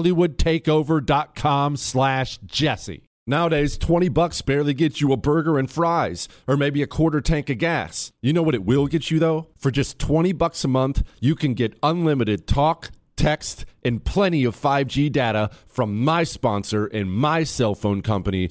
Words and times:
hollywoodtakeover.com 0.00 1.76
slash 1.76 2.38
jesse. 2.46 3.04
Nowadays, 3.26 3.78
20 3.78 4.08
bucks 4.08 4.42
barely 4.42 4.74
gets 4.74 5.00
you 5.00 5.12
a 5.12 5.16
burger 5.16 5.58
and 5.58 5.70
fries, 5.70 6.26
or 6.48 6.56
maybe 6.56 6.82
a 6.82 6.86
quarter 6.86 7.20
tank 7.20 7.48
of 7.48 7.58
gas. 7.58 8.12
You 8.22 8.32
know 8.32 8.42
what 8.42 8.54
it 8.54 8.64
will 8.64 8.86
get 8.86 9.10
you 9.10 9.18
though? 9.18 9.48
For 9.56 9.70
just 9.70 9.98
20 9.98 10.32
bucks 10.32 10.64
a 10.64 10.68
month, 10.68 11.02
you 11.20 11.36
can 11.36 11.54
get 11.54 11.78
unlimited 11.82 12.46
talk, 12.48 12.90
text, 13.16 13.66
and 13.84 14.04
plenty 14.04 14.44
of 14.44 14.56
5G 14.56 15.12
data 15.12 15.50
from 15.68 16.02
my 16.02 16.24
sponsor 16.24 16.86
and 16.86 17.12
my 17.12 17.44
cell 17.44 17.74
phone 17.74 18.02
company, 18.02 18.50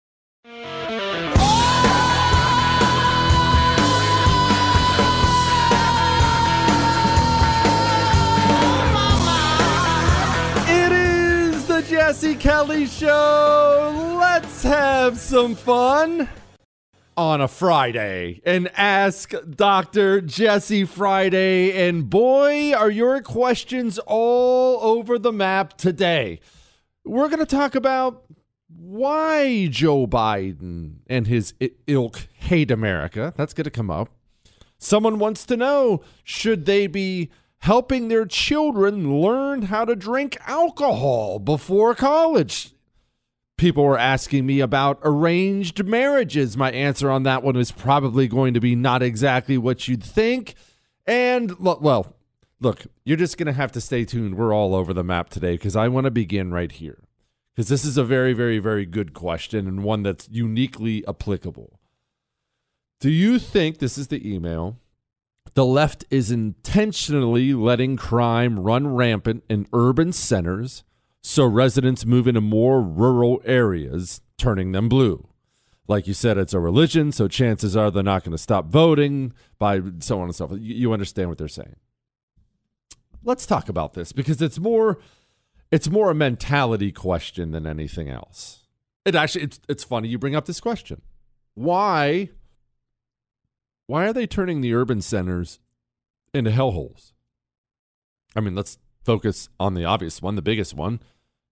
It 0.53 0.59
is 10.91 11.65
the 11.67 11.81
Jesse 11.87 12.35
Kelly 12.35 12.85
Show. 12.85 14.17
Let's 14.19 14.63
have 14.63 15.17
some 15.17 15.55
fun 15.55 16.27
on 17.15 17.39
a 17.39 17.47
Friday 17.47 18.41
and 18.45 18.69
ask 18.75 19.31
Dr. 19.49 20.19
Jesse 20.19 20.83
Friday. 20.83 21.87
And 21.87 22.09
boy, 22.09 22.73
are 22.73 22.91
your 22.91 23.21
questions 23.21 23.99
all 23.99 24.79
over 24.81 25.17
the 25.17 25.31
map 25.31 25.77
today. 25.77 26.41
We're 27.05 27.29
going 27.29 27.39
to 27.39 27.45
talk 27.45 27.73
about 27.75 28.25
why 28.81 29.67
Joe 29.67 30.07
Biden 30.07 30.95
and 31.07 31.27
his 31.27 31.53
ilk 31.85 32.27
hate 32.33 32.71
America. 32.71 33.31
That's 33.37 33.53
going 33.53 33.65
to 33.65 33.71
come 33.71 33.91
up. 33.91 34.09
Someone 34.79 35.19
wants 35.19 35.45
to 35.45 35.57
know 35.57 36.01
should 36.23 36.65
they 36.65 36.87
be 36.87 37.29
helping 37.59 38.07
their 38.07 38.25
children 38.25 39.21
learn 39.21 39.63
how 39.63 39.85
to 39.85 39.95
drink 39.95 40.35
alcohol 40.47 41.37
before 41.37 41.93
college? 41.93 42.73
People 43.55 43.83
were 43.83 43.99
asking 43.99 44.47
me 44.47 44.59
about 44.59 44.99
arranged 45.03 45.85
marriages. 45.85 46.57
My 46.57 46.71
answer 46.71 47.11
on 47.11 47.21
that 47.23 47.43
one 47.43 47.55
is 47.57 47.71
probably 47.71 48.27
going 48.27 48.55
to 48.55 48.59
be 48.59 48.75
not 48.75 49.03
exactly 49.03 49.59
what 49.59 49.87
you'd 49.87 50.03
think. 50.03 50.55
And, 51.05 51.59
well, 51.59 52.15
look, 52.59 52.87
you're 53.05 53.17
just 53.17 53.37
going 53.37 53.45
to 53.45 53.53
have 53.53 53.71
to 53.73 53.81
stay 53.81 54.05
tuned. 54.05 54.35
We're 54.35 54.55
all 54.55 54.73
over 54.73 54.91
the 54.91 55.03
map 55.03 55.29
today 55.29 55.51
because 55.51 55.75
I 55.75 55.87
want 55.87 56.05
to 56.05 56.11
begin 56.11 56.51
right 56.51 56.71
here. 56.71 56.97
Because 57.55 57.69
this 57.69 57.83
is 57.83 57.97
a 57.97 58.03
very, 58.03 58.33
very, 58.33 58.59
very 58.59 58.85
good 58.85 59.13
question 59.13 59.67
and 59.67 59.83
one 59.83 60.03
that's 60.03 60.29
uniquely 60.29 61.05
applicable. 61.07 61.79
Do 62.99 63.09
you 63.09 63.39
think 63.39 63.79
this 63.79 63.97
is 63.97 64.07
the 64.07 64.33
email? 64.33 64.77
The 65.53 65.65
left 65.65 66.05
is 66.09 66.31
intentionally 66.31 67.53
letting 67.53 67.97
crime 67.97 68.59
run 68.59 68.87
rampant 68.87 69.43
in 69.49 69.67
urban 69.73 70.13
centers 70.13 70.83
so 71.21 71.45
residents 71.45 72.05
move 72.05 72.27
into 72.27 72.41
more 72.41 72.81
rural 72.81 73.41
areas, 73.45 74.21
turning 74.37 74.71
them 74.71 74.89
blue. 74.89 75.27
Like 75.87 76.07
you 76.07 76.13
said, 76.13 76.37
it's 76.37 76.53
a 76.53 76.59
religion, 76.59 77.11
so 77.11 77.27
chances 77.27 77.75
are 77.75 77.91
they're 77.91 78.03
not 78.03 78.23
going 78.23 78.31
to 78.31 78.37
stop 78.37 78.67
voting 78.67 79.33
by 79.59 79.81
so 79.99 80.19
on 80.19 80.25
and 80.25 80.35
so 80.35 80.47
forth. 80.47 80.61
You, 80.61 80.93
understand 80.93 81.29
what 81.29 81.37
they're 81.37 81.47
saying. 81.47 81.75
Let's 83.23 83.45
talk 83.45 83.69
about 83.69 83.93
this 83.93 84.11
because 84.11 84.41
it's 84.41 84.57
more 84.57 84.99
it's 85.71 85.89
more 85.89 86.11
a 86.11 86.15
mentality 86.15 86.91
question 86.91 87.51
than 87.51 87.65
anything 87.65 88.09
else. 88.09 88.65
It 89.05 89.15
actually 89.15 89.45
it's 89.45 89.59
it's 89.67 89.83
funny 89.83 90.07
you 90.09 90.17
bring 90.19 90.35
up 90.35 90.45
this 90.45 90.59
question. 90.59 91.01
Why 91.55 92.29
why 93.87 94.05
are 94.05 94.13
they 94.13 94.27
turning 94.27 94.61
the 94.61 94.73
urban 94.73 95.01
centers 95.01 95.59
into 96.33 96.51
hellholes? 96.51 97.13
I 98.35 98.39
mean, 98.39 98.55
let's 98.55 98.77
focus 99.03 99.49
on 99.59 99.73
the 99.73 99.83
obvious 99.85 100.21
one, 100.21 100.35
the 100.35 100.41
biggest 100.41 100.73
one, 100.73 101.01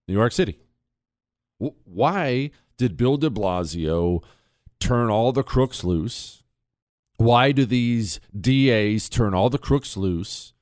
New 0.07 0.13
York 0.13 0.31
City. 0.31 0.59
W- 1.59 1.75
Why 1.83 2.51
did 2.77 2.95
Bill 2.95 3.17
de 3.17 3.29
Blasio 3.29 4.23
turn 4.79 5.09
all 5.09 5.31
the 5.33 5.43
crooks 5.43 5.83
loose? 5.83 6.43
Why 7.17 7.51
do 7.51 7.65
these 7.65 8.21
DAs 8.39 9.09
turn 9.09 9.33
all 9.33 9.49
the 9.49 9.57
crooks 9.57 9.97
loose? 9.97 10.53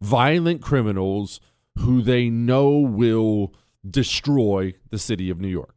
Violent 0.00 0.62
criminals 0.62 1.40
who 1.78 2.02
they 2.02 2.28
know 2.30 2.70
will 2.70 3.54
destroy 3.88 4.74
the 4.90 4.98
city 4.98 5.30
of 5.30 5.40
New 5.40 5.48
York. 5.48 5.74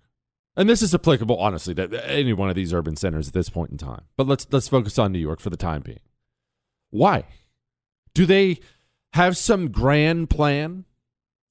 And 0.55 0.67
this 0.67 0.81
is 0.81 0.93
applicable, 0.93 1.37
honestly, 1.37 1.75
to 1.75 2.09
any 2.09 2.33
one 2.33 2.49
of 2.49 2.55
these 2.55 2.73
urban 2.73 2.95
centers 2.95 3.27
at 3.27 3.33
this 3.33 3.49
point 3.49 3.71
in 3.71 3.77
time. 3.77 4.05
But 4.15 4.27
let's 4.27 4.47
let's 4.51 4.67
focus 4.67 4.97
on 4.97 5.11
New 5.11 5.19
York 5.19 5.39
for 5.39 5.51
the 5.51 5.57
time 5.57 5.81
being. 5.81 5.99
Why? 6.89 7.25
Do 8.15 8.25
they 8.25 8.59
have 9.13 9.37
some 9.37 9.69
grand 9.69 10.31
plan? 10.31 10.85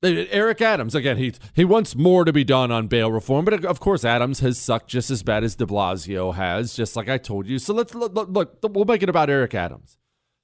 Eric 0.02 0.60
Adams, 0.60 0.94
again, 0.94 1.16
he 1.16 1.32
he 1.54 1.64
wants 1.64 1.94
more 1.94 2.24
to 2.24 2.32
be 2.32 2.44
done 2.44 2.70
on 2.70 2.88
bail 2.88 3.10
reform, 3.10 3.44
but 3.44 3.64
of 3.64 3.80
course, 3.80 4.04
Adams 4.04 4.40
has 4.40 4.58
sucked 4.58 4.88
just 4.88 5.10
as 5.10 5.22
bad 5.22 5.44
as 5.44 5.54
De 5.54 5.66
Blasio 5.66 6.34
has, 6.34 6.74
just 6.74 6.96
like 6.96 7.08
I 7.08 7.18
told 7.18 7.46
you. 7.46 7.58
So 7.58 7.72
let's 7.74 7.94
look. 7.94 8.14
look, 8.14 8.28
look 8.28 8.58
we'll 8.62 8.84
make 8.84 9.02
it 9.02 9.08
about 9.08 9.30
Eric 9.30 9.54
Adams. 9.54 9.98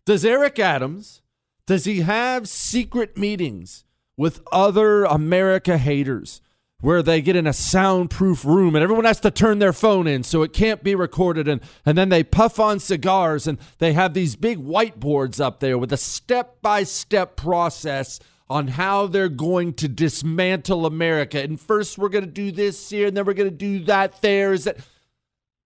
Does 0.07 0.25
Eric 0.25 0.59
Adams 0.59 1.23
Does 1.67 1.85
he 1.85 2.01
have 2.01 2.49
secret 2.49 3.19
meetings 3.19 3.85
with 4.17 4.43
other 4.53 5.05
America 5.05 5.79
haters 5.79 6.41
where 6.83 7.03
they 7.03 7.23
get 7.23 7.37
in 7.37 7.47
a 7.47 7.53
soundproof 7.53 8.45
room 8.45 8.75
and 8.75 8.83
everyone 8.83 9.05
has 9.05 9.21
to 9.21 9.31
turn 9.31 9.61
their 9.61 9.73
phone 9.73 10.09
in 10.09 10.25
so 10.25 10.43
it 10.43 10.53
can't 10.53 10.83
be 10.83 10.97
recorded 10.97 11.47
and, 11.47 11.61
and 11.87 11.97
then 11.97 12.09
they 12.09 12.25
puff 12.25 12.59
on 12.59 12.81
cigars 12.81 13.47
and 13.47 13.57
they 13.79 13.93
have 13.93 14.15
these 14.15 14.35
big 14.35 14.59
whiteboards 14.59 15.41
up 15.41 15.61
there 15.61 15.79
with 15.79 15.93
a 15.93 15.97
step-by-step 15.97 17.37
process 17.37 18.19
on 18.51 18.69
how 18.69 19.07
they're 19.07 19.29
going 19.29 19.73
to 19.73 19.89
dismantle 19.89 20.85
America. 20.85 21.41
And 21.41 21.59
first 21.59 21.97
we're 21.97 22.09
going 22.09 22.25
to 22.25 22.31
do 22.31 22.51
this 22.51 22.91
here 22.91 23.07
and 23.07 23.17
then 23.17 23.25
we're 23.25 23.33
going 23.33 23.49
to 23.49 23.57
do 23.57 23.85
that 23.85 24.21
there. 24.21 24.53
Is 24.53 24.65
that 24.65 24.77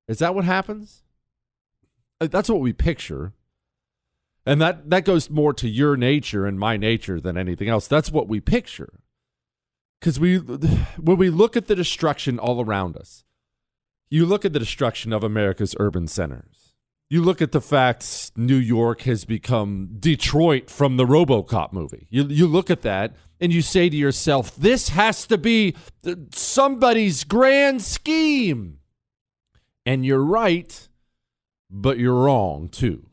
is 0.06 0.18
that 0.18 0.34
what 0.34 0.44
happens? 0.44 1.02
Uh, 2.20 2.28
that's 2.28 2.48
what 2.48 2.60
we 2.60 2.72
picture. 2.72 3.32
And 4.46 4.60
that 4.60 4.88
that 4.90 5.04
goes 5.04 5.28
more 5.28 5.52
to 5.54 5.68
your 5.68 5.96
nature 5.96 6.46
and 6.46 6.58
my 6.58 6.76
nature 6.76 7.20
than 7.20 7.36
anything 7.36 7.68
else. 7.68 7.88
That's 7.88 8.12
what 8.12 8.28
we 8.28 8.40
picture. 8.40 9.00
Cuz 10.00 10.20
we 10.20 10.38
when 10.38 11.16
we 11.16 11.30
look 11.30 11.56
at 11.56 11.66
the 11.66 11.74
destruction 11.74 12.38
all 12.38 12.64
around 12.64 12.96
us. 12.96 13.24
You 14.08 14.24
look 14.24 14.44
at 14.44 14.52
the 14.52 14.60
destruction 14.60 15.12
of 15.12 15.24
America's 15.24 15.74
urban 15.80 16.06
centers. 16.06 16.74
You 17.08 17.22
look 17.22 17.42
at 17.42 17.50
the 17.50 17.60
facts 17.60 18.30
New 18.36 18.56
York 18.56 19.02
has 19.02 19.24
become 19.24 19.96
Detroit 19.98 20.70
from 20.70 20.96
the 20.96 21.04
RoboCop 21.04 21.72
movie. 21.72 22.06
You 22.08 22.24
you 22.26 22.46
look 22.46 22.70
at 22.70 22.82
that 22.82 23.16
and 23.40 23.52
you 23.52 23.62
say 23.62 23.88
to 23.88 23.96
yourself, 23.96 24.54
this 24.54 24.90
has 24.90 25.26
to 25.26 25.38
be 25.38 25.74
uh, 26.06 26.14
somebody's 26.32 27.24
grand 27.24 27.82
scheme. 27.82 28.78
And 29.84 30.04
you're 30.04 30.24
right, 30.24 30.88
but 31.70 31.98
you're 31.98 32.24
wrong 32.24 32.68
too. 32.68 33.06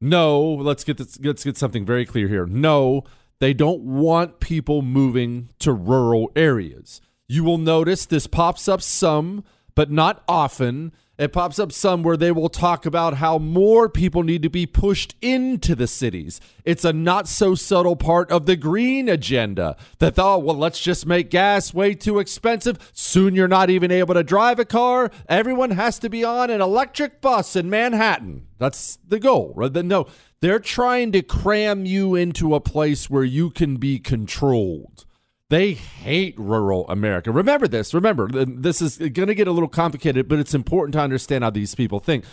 No, 0.00 0.40
let's 0.42 0.84
get 0.84 0.96
this, 0.96 1.18
let's 1.20 1.44
get 1.44 1.56
something 1.56 1.84
very 1.84 2.06
clear 2.06 2.28
here. 2.28 2.46
No, 2.46 3.04
they 3.40 3.52
don't 3.52 3.82
want 3.82 4.40
people 4.40 4.82
moving 4.82 5.48
to 5.58 5.72
rural 5.72 6.30
areas. 6.36 7.00
You 7.28 7.44
will 7.44 7.58
notice 7.58 8.06
this 8.06 8.26
pops 8.26 8.68
up 8.68 8.80
some, 8.80 9.44
but 9.74 9.90
not 9.90 10.22
often. 10.28 10.92
It 11.18 11.32
pops 11.32 11.58
up 11.58 11.72
some 11.72 12.04
where 12.04 12.16
they 12.16 12.30
will 12.30 12.48
talk 12.48 12.86
about 12.86 13.14
how 13.14 13.38
more 13.38 13.88
people 13.88 14.22
need 14.22 14.42
to 14.42 14.48
be 14.48 14.66
pushed 14.66 15.16
into 15.20 15.74
the 15.74 15.88
cities. 15.88 16.40
It's 16.64 16.84
a 16.84 16.92
not 16.92 17.26
so 17.26 17.56
subtle 17.56 17.96
part 17.96 18.30
of 18.30 18.46
the 18.46 18.54
green 18.54 19.08
agenda 19.08 19.76
that 19.98 20.14
thought, 20.14 20.44
well, 20.44 20.56
let's 20.56 20.78
just 20.78 21.06
make 21.06 21.28
gas 21.28 21.74
way 21.74 21.94
too 21.94 22.20
expensive. 22.20 22.90
Soon 22.92 23.34
you're 23.34 23.48
not 23.48 23.68
even 23.68 23.90
able 23.90 24.14
to 24.14 24.22
drive 24.22 24.60
a 24.60 24.64
car. 24.64 25.10
Everyone 25.28 25.72
has 25.72 25.98
to 25.98 26.08
be 26.08 26.22
on 26.22 26.50
an 26.50 26.60
electric 26.60 27.20
bus 27.20 27.56
in 27.56 27.68
Manhattan. 27.68 28.46
That's 28.58 29.00
the 29.06 29.18
goal. 29.18 29.52
Right? 29.56 29.74
No, 29.74 30.06
they're 30.40 30.60
trying 30.60 31.10
to 31.12 31.22
cram 31.22 31.84
you 31.84 32.14
into 32.14 32.54
a 32.54 32.60
place 32.60 33.10
where 33.10 33.24
you 33.24 33.50
can 33.50 33.76
be 33.76 33.98
controlled. 33.98 35.04
They 35.50 35.72
hate 35.72 36.38
rural 36.38 36.86
America. 36.88 37.30
Remember 37.30 37.66
this. 37.66 37.94
Remember, 37.94 38.28
this 38.28 38.82
is 38.82 38.98
going 38.98 39.28
to 39.28 39.34
get 39.34 39.48
a 39.48 39.52
little 39.52 39.68
complicated, 39.68 40.28
but 40.28 40.38
it's 40.38 40.54
important 40.54 40.92
to 40.92 41.00
understand 41.00 41.42
how 41.42 41.50
these 41.50 41.74
people 41.74 42.00
think. 42.00 42.24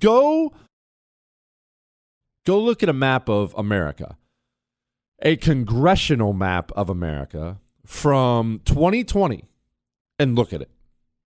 Go 0.00 0.52
go 2.44 2.58
look 2.58 2.82
at 2.82 2.88
a 2.88 2.94
map 2.94 3.28
of 3.28 3.54
America. 3.56 4.16
A 5.20 5.36
congressional 5.36 6.32
map 6.32 6.72
of 6.72 6.88
America 6.88 7.58
from 7.84 8.60
2020 8.64 9.44
and 10.18 10.34
look 10.36 10.52
at 10.52 10.60
it. 10.60 10.70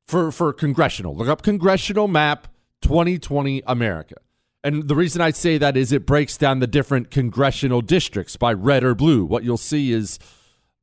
For 0.08 0.31
for 0.32 0.52
congressional, 0.52 1.17
look 1.17 1.29
up 1.29 1.43
congressional 1.43 2.08
map 2.08 2.49
2020 2.82 3.62
America. 3.67 4.17
And 4.64 4.87
the 4.87 4.94
reason 4.94 5.23
I 5.23 5.31
say 5.31 5.58
that 5.58 5.76
is 5.76 5.93
it 5.93 6.06
breaks 6.06 6.37
down 6.37 6.61
the 6.61 6.67
different 6.67 7.11
congressional 7.11 7.81
districts 7.81 8.37
by 8.37 8.52
red 8.52 8.84
or 8.84 8.94
blue. 8.94 9.25
What 9.25 9.44
you'll 9.44 9.56
see 9.56 9.93
is 9.93 10.19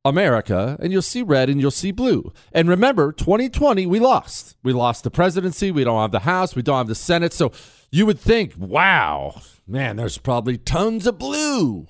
America, 0.04 0.78
and 0.80 0.92
you'll 0.92 1.02
see 1.02 1.22
red 1.22 1.50
and 1.50 1.60
you'll 1.60 1.70
see 1.70 1.90
blue. 1.90 2.32
And 2.52 2.68
remember, 2.68 3.12
2020, 3.12 3.86
we 3.86 3.98
lost. 3.98 4.56
We 4.62 4.72
lost 4.72 5.04
the 5.04 5.10
presidency. 5.10 5.70
We 5.70 5.84
don't 5.84 6.00
have 6.00 6.12
the 6.12 6.20
House. 6.20 6.56
We 6.56 6.62
don't 6.62 6.78
have 6.78 6.88
the 6.88 6.94
Senate. 6.94 7.32
So 7.32 7.52
you 7.90 8.06
would 8.06 8.18
think, 8.18 8.54
wow, 8.56 9.42
man, 9.66 9.96
there's 9.96 10.18
probably 10.18 10.56
tons 10.56 11.06
of 11.06 11.18
blue. 11.18 11.86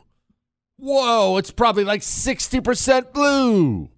Whoa, 0.76 1.36
it's 1.36 1.50
probably 1.50 1.84
like 1.84 2.00
60% 2.00 3.12
blue. 3.12 3.90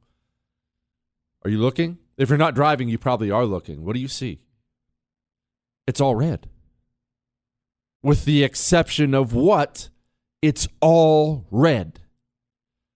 Are 1.44 1.50
you 1.50 1.58
looking? 1.58 1.98
If 2.18 2.28
you're 2.28 2.38
not 2.38 2.54
driving, 2.54 2.88
you 2.88 2.98
probably 2.98 3.30
are 3.30 3.46
looking. 3.46 3.84
What 3.84 3.94
do 3.94 4.00
you 4.00 4.08
see? 4.08 4.40
It's 5.86 6.00
all 6.00 6.14
red. 6.14 6.48
With 8.02 8.24
the 8.24 8.44
exception 8.44 9.14
of 9.14 9.32
what? 9.32 9.88
It's 10.42 10.68
all 10.80 11.46
red. 11.50 12.00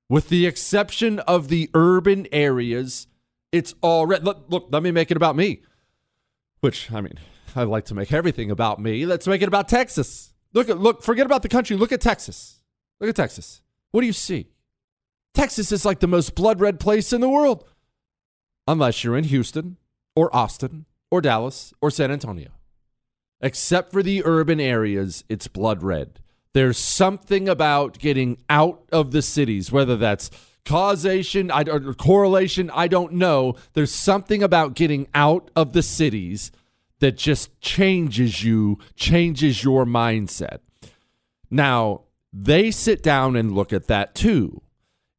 With 0.08 0.29
the 0.29 0.47
exception 0.47 1.19
of 1.20 1.49
the 1.49 1.70
urban 1.75 2.26
areas, 2.31 3.08
it's 3.50 3.75
all 3.81 4.06
red. 4.06 4.25
Look, 4.25 4.44
look, 4.49 4.69
let 4.70 4.82
me 4.82 4.91
make 4.91 5.11
it 5.11 5.17
about 5.17 5.37
me. 5.37 5.62
Which, 6.61 6.93
I 6.93 7.00
mean, 7.00 7.19
I 7.55 7.64
like 7.64 7.87
to 7.87 7.94
make 7.94 8.12
everything 8.12 8.50
about 8.50 8.81
me. 8.81 9.05
Let's 9.06 9.26
make 9.26 9.43
it 9.43 9.49
about 9.49 9.69
Texas. 9.69 10.32
Look 10.53 10.69
at 10.69 10.79
look, 10.79 11.03
forget 11.03 11.26
about 11.26 11.43
the 11.43 11.49
country. 11.49 11.76
Look 11.76 11.93
at 11.93 12.00
Texas. 12.00 12.61
Look 13.00 13.11
at 13.11 13.17
Texas. 13.17 13.62
What 13.91 14.03
do 14.03 14.06
you 14.06 14.12
see? 14.12 14.49
Texas 15.35 15.73
is 15.73 15.85
like 15.85 16.00
the 16.00 16.06
most 16.06 16.35
blood 16.35 16.61
red 16.61 16.81
place 16.81 17.12
in 17.12 17.20
the 17.20 17.29
world. 17.29 17.64
Unless 18.69 19.05
you're 19.05 19.17
in 19.17 19.25
Houston 19.25 19.76
or 20.14 20.35
Austin 20.35 20.87
or 21.11 21.20
Dallas 21.20 21.75
or 21.81 21.91
San 21.91 22.11
Antonio. 22.11 22.50
Except 23.41 23.93
for 23.93 24.03
the 24.03 24.23
urban 24.25 24.61
areas, 24.61 25.25
it's 25.29 25.47
blood 25.47 25.82
red. 25.82 26.20
There's 26.56 26.79
something 26.79 27.50
about 27.50 27.99
getting 27.99 28.38
out 28.49 28.82
of 28.91 29.11
the 29.11 29.20
cities, 29.20 29.70
whether 29.70 29.94
that's 29.94 30.31
causation 30.64 31.50
I, 31.50 31.64
or 31.64 31.93
correlation, 31.93 32.70
I 32.73 32.88
don't 32.88 33.12
know. 33.12 33.56
There's 33.75 33.93
something 33.93 34.43
about 34.43 34.73
getting 34.73 35.06
out 35.12 35.50
of 35.55 35.75
the 35.75 35.82
cities 35.82 36.50
that 37.00 37.19
just 37.19 37.61
changes 37.61 38.43
you, 38.43 38.79
changes 38.94 39.62
your 39.62 39.85
mindset. 39.85 40.61
Now, 41.50 42.05
they 42.32 42.70
sit 42.70 43.03
down 43.03 43.37
and 43.37 43.53
look 43.55 43.75
at 43.75 43.87
that 43.88 44.14
too. 44.14 44.62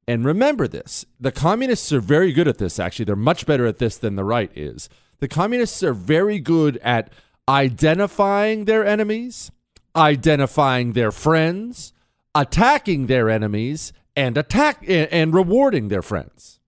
And 0.07 0.25
remember 0.25 0.67
this 0.67 1.05
the 1.19 1.31
communists 1.31 1.93
are 1.93 2.01
very 2.01 2.33
good 2.33 2.47
at 2.47 2.57
this, 2.57 2.79
actually. 2.79 3.05
They're 3.05 3.15
much 3.15 3.45
better 3.45 3.67
at 3.67 3.77
this 3.77 3.99
than 3.99 4.15
the 4.15 4.23
right 4.23 4.49
is. 4.57 4.89
The 5.19 5.27
communists 5.27 5.83
are 5.83 5.93
very 5.93 6.39
good 6.39 6.77
at 6.77 7.13
identifying 7.47 8.65
their 8.65 8.83
enemies 8.83 9.51
identifying 9.97 10.93
their 10.93 11.11
friends, 11.11 11.93
attacking 12.35 13.07
their 13.07 13.29
enemies, 13.29 13.91
and 14.15 14.37
attack 14.37 14.83
and 14.87 15.33
rewarding 15.33 15.87
their 15.89 16.01
friends. 16.01 16.59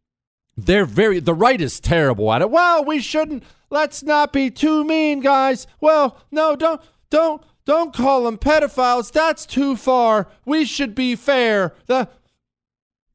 They're 0.58 0.86
very 0.86 1.20
the 1.20 1.34
right 1.34 1.60
is 1.60 1.80
terrible 1.80 2.32
at 2.34 2.42
it. 2.42 2.50
Well, 2.50 2.84
we 2.84 3.00
shouldn't. 3.00 3.44
Let's 3.70 4.04
not 4.04 4.34
be 4.34 4.50
too 4.50 4.84
mean, 4.84 5.20
guys. 5.22 5.68
Well, 5.80 6.18
no, 6.32 6.56
don't 6.56 6.82
don't 7.10 7.42
don't 7.66 7.94
call 7.94 8.24
them 8.24 8.38
pedophiles. 8.38 9.12
That's 9.12 9.46
too 9.46 9.76
far. 9.76 10.28
We 10.46 10.66
should 10.66 10.96
be 10.96 11.16
fair. 11.16 11.76
The 11.86 12.10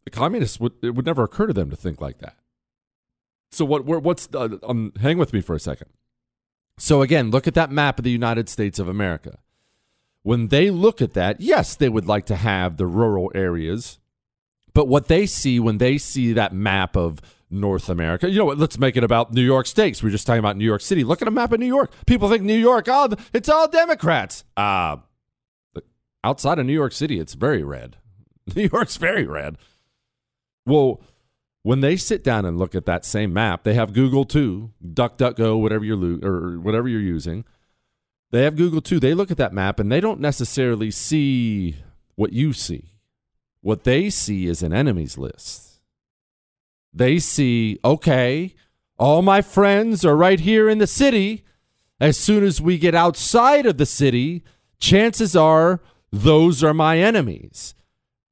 the 0.05 0.11
communists 0.11 0.59
would 0.59 0.73
it 0.83 0.95
would 0.95 1.07
never 1.07 1.25
occur 1.25 1.49
to 1.49 1.53
them 1.53 1.71
to 1.71 1.77
think 1.77 2.01
like 2.01 2.19
that. 2.19 2.37
So 3.53 3.65
what? 3.65 3.85
What's 3.85 4.29
uh, 4.35 4.57
um? 4.63 4.93
Hang 5.01 5.19
with 5.19 5.33
me 5.33 5.41
for 5.41 5.55
a 5.55 5.61
second. 5.61 5.89
So 6.79 7.03
again, 7.03 7.31
look 7.31 7.47
at 7.47 7.55
that 7.55 7.71
map 7.71 7.99
of 7.99 8.05
the 8.05 8.11
United 8.11 8.49
States 8.49 8.79
of 8.79 8.89
America 8.89 9.39
when 10.25 10.49
they 10.49 10.71
look 10.71 11.01
at 11.01 11.13
that, 11.13 11.41
yes, 11.41 11.77
they 11.77 11.89
would 11.89 12.07
like 12.07 12.27
to 12.27 12.35
have 12.37 12.77
the 12.77 12.87
rural 12.87 13.31
areas. 13.35 14.01
But 14.73 14.89
what 14.89 15.07
they 15.07 15.27
see 15.27 15.61
when 15.61 15.79
they 15.79 15.99
see 15.99 16.33
that 16.33 16.53
map 16.53 16.97
of 16.97 17.21
North 17.51 17.89
America, 17.89 18.29
you 18.29 18.39
know 18.39 18.47
what? 18.47 18.59
Let's 18.59 18.79
make 18.79 18.97
it 18.97 19.05
about 19.05 19.33
New 19.33 19.43
York 19.43 19.67
States. 19.67 20.03
We 20.03 20.09
are 20.09 20.11
just 20.11 20.27
talking 20.27 20.41
about 20.41 20.57
New 20.57 20.65
York 20.65 20.81
City. 20.81 21.05
Look 21.05 21.23
at 21.23 21.29
a 21.29 21.31
map 21.31 21.53
of 21.53 21.61
New 21.61 21.67
York. 21.67 21.93
People 22.07 22.29
think 22.31 22.43
New 22.43 22.59
York, 22.59 22.87
oh, 22.89 23.11
it's 23.35 23.51
all 23.51 23.69
Democrats. 23.69 24.45
Uh, 24.57 24.97
outside 26.25 26.59
of 26.59 26.65
New 26.67 26.73
York 26.73 26.93
City, 26.93 27.21
it's 27.21 27.35
very 27.35 27.63
red. 27.63 27.99
New 28.57 28.69
York's 28.73 28.97
very 28.97 29.27
red. 29.27 29.59
Well, 30.67 31.03
when 31.63 31.81
they 31.81 31.97
sit 31.97 32.25
down 32.25 32.47
and 32.47 32.59
look 32.59 32.75
at 32.75 32.87
that 32.87 33.05
same 33.05 33.35
map, 33.35 33.63
they 33.63 33.75
have 33.75 33.93
Google 33.93 34.25
too, 34.25 34.73
DuckDuckGo, 34.83 35.61
whatever 35.61 35.85
you're 35.85 35.97
lo- 35.97 36.27
or 36.27 36.59
whatever 36.59 36.89
you're 36.89 37.01
using. 37.01 37.45
They 38.35 38.43
have 38.43 38.57
Google 38.57 38.81
too. 38.81 38.99
They 38.99 39.15
look 39.15 39.31
at 39.31 39.37
that 39.37 39.53
map 39.53 39.79
and 39.79 39.93
they 39.93 40.01
don't 40.01 40.19
necessarily 40.19 40.91
see 40.91 41.77
what 42.17 42.33
you 42.33 42.53
see. 42.53 42.95
What 43.61 43.85
they 43.85 44.11
see 44.11 44.49
is 44.49 44.61
an 44.61 44.73
enemies 44.73 45.17
list. 45.17 45.79
They 46.93 47.21
see, 47.21 47.79
okay, 47.85 48.57
all 48.99 49.23
my 49.23 49.41
friends 49.41 50.05
are 50.05 50.17
right 50.17 50.41
here 50.41 50.69
in 50.69 50.79
the 50.79 50.89
city. 50.89 51.45
As 52.01 52.19
soon 52.19 52.43
as 52.43 52.61
we 52.61 52.77
get 52.77 52.93
outside 52.93 53.67
of 53.67 53.79
the 53.79 53.87
city, 53.87 54.43
chances 54.81 55.37
are 55.37 55.81
those 56.11 56.65
are 56.65 56.75
my 56.75 56.99
enemies. 56.99 57.77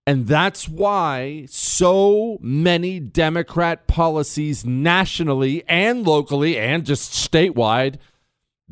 And 0.04 0.26
that's 0.26 0.68
why 0.68 1.47
so 1.49 2.38
many 2.40 2.99
Democrat 2.99 3.87
policies 3.87 4.66
nationally 4.66 5.62
and 5.68 6.04
locally 6.04 6.59
and 6.59 6.85
just 6.85 7.12
statewide 7.12 7.99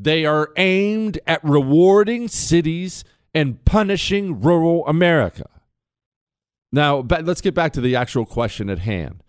they 0.02 0.24
are 0.24 0.50
aimed 0.56 1.18
at 1.26 1.44
rewarding 1.44 2.28
cities 2.28 3.04
and 3.34 3.64
punishing 3.64 4.40
rural 4.40 4.86
America. 4.86 5.48
Now, 6.72 6.98
let's 6.98 7.40
get 7.40 7.54
back 7.54 7.72
to 7.74 7.80
the 7.80 7.96
actual 7.96 8.24
question 8.24 8.70
at 8.70 8.80
hand. 8.80 9.22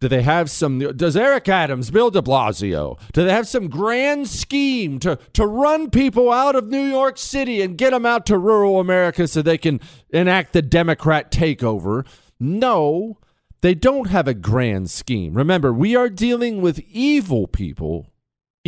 Do 0.00 0.06
they 0.06 0.22
have 0.22 0.48
some? 0.48 0.78
Does 0.78 1.16
Eric 1.16 1.48
Adams, 1.48 1.90
Bill 1.90 2.10
de 2.10 2.22
Blasio, 2.22 3.00
do 3.12 3.24
they 3.24 3.32
have 3.32 3.48
some 3.48 3.68
grand 3.68 4.28
scheme 4.28 5.00
to, 5.00 5.18
to 5.32 5.44
run 5.44 5.90
people 5.90 6.30
out 6.30 6.54
of 6.54 6.68
New 6.68 6.84
York 6.84 7.18
City 7.18 7.60
and 7.62 7.76
get 7.76 7.90
them 7.90 8.06
out 8.06 8.24
to 8.26 8.38
rural 8.38 8.78
America 8.78 9.26
so 9.26 9.42
they 9.42 9.58
can 9.58 9.80
enact 10.10 10.52
the 10.52 10.62
Democrat 10.62 11.32
takeover? 11.32 12.06
No, 12.38 13.18
they 13.60 13.74
don't 13.74 14.08
have 14.08 14.28
a 14.28 14.34
grand 14.34 14.88
scheme. 14.88 15.34
Remember, 15.34 15.72
we 15.72 15.96
are 15.96 16.08
dealing 16.08 16.62
with 16.62 16.78
evil 16.88 17.48
people. 17.48 18.06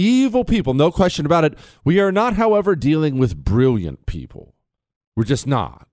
Evil 0.01 0.47
people, 0.47 0.73
no 0.73 0.91
question 0.91 1.27
about 1.27 1.45
it. 1.45 1.59
We 1.85 2.01
are 2.01 2.11
not, 2.11 2.37
however, 2.37 2.75
dealing 2.75 3.19
with 3.19 3.45
brilliant 3.45 4.07
people. 4.07 4.55
We're 5.15 5.25
just 5.25 5.47
not. 5.47 5.89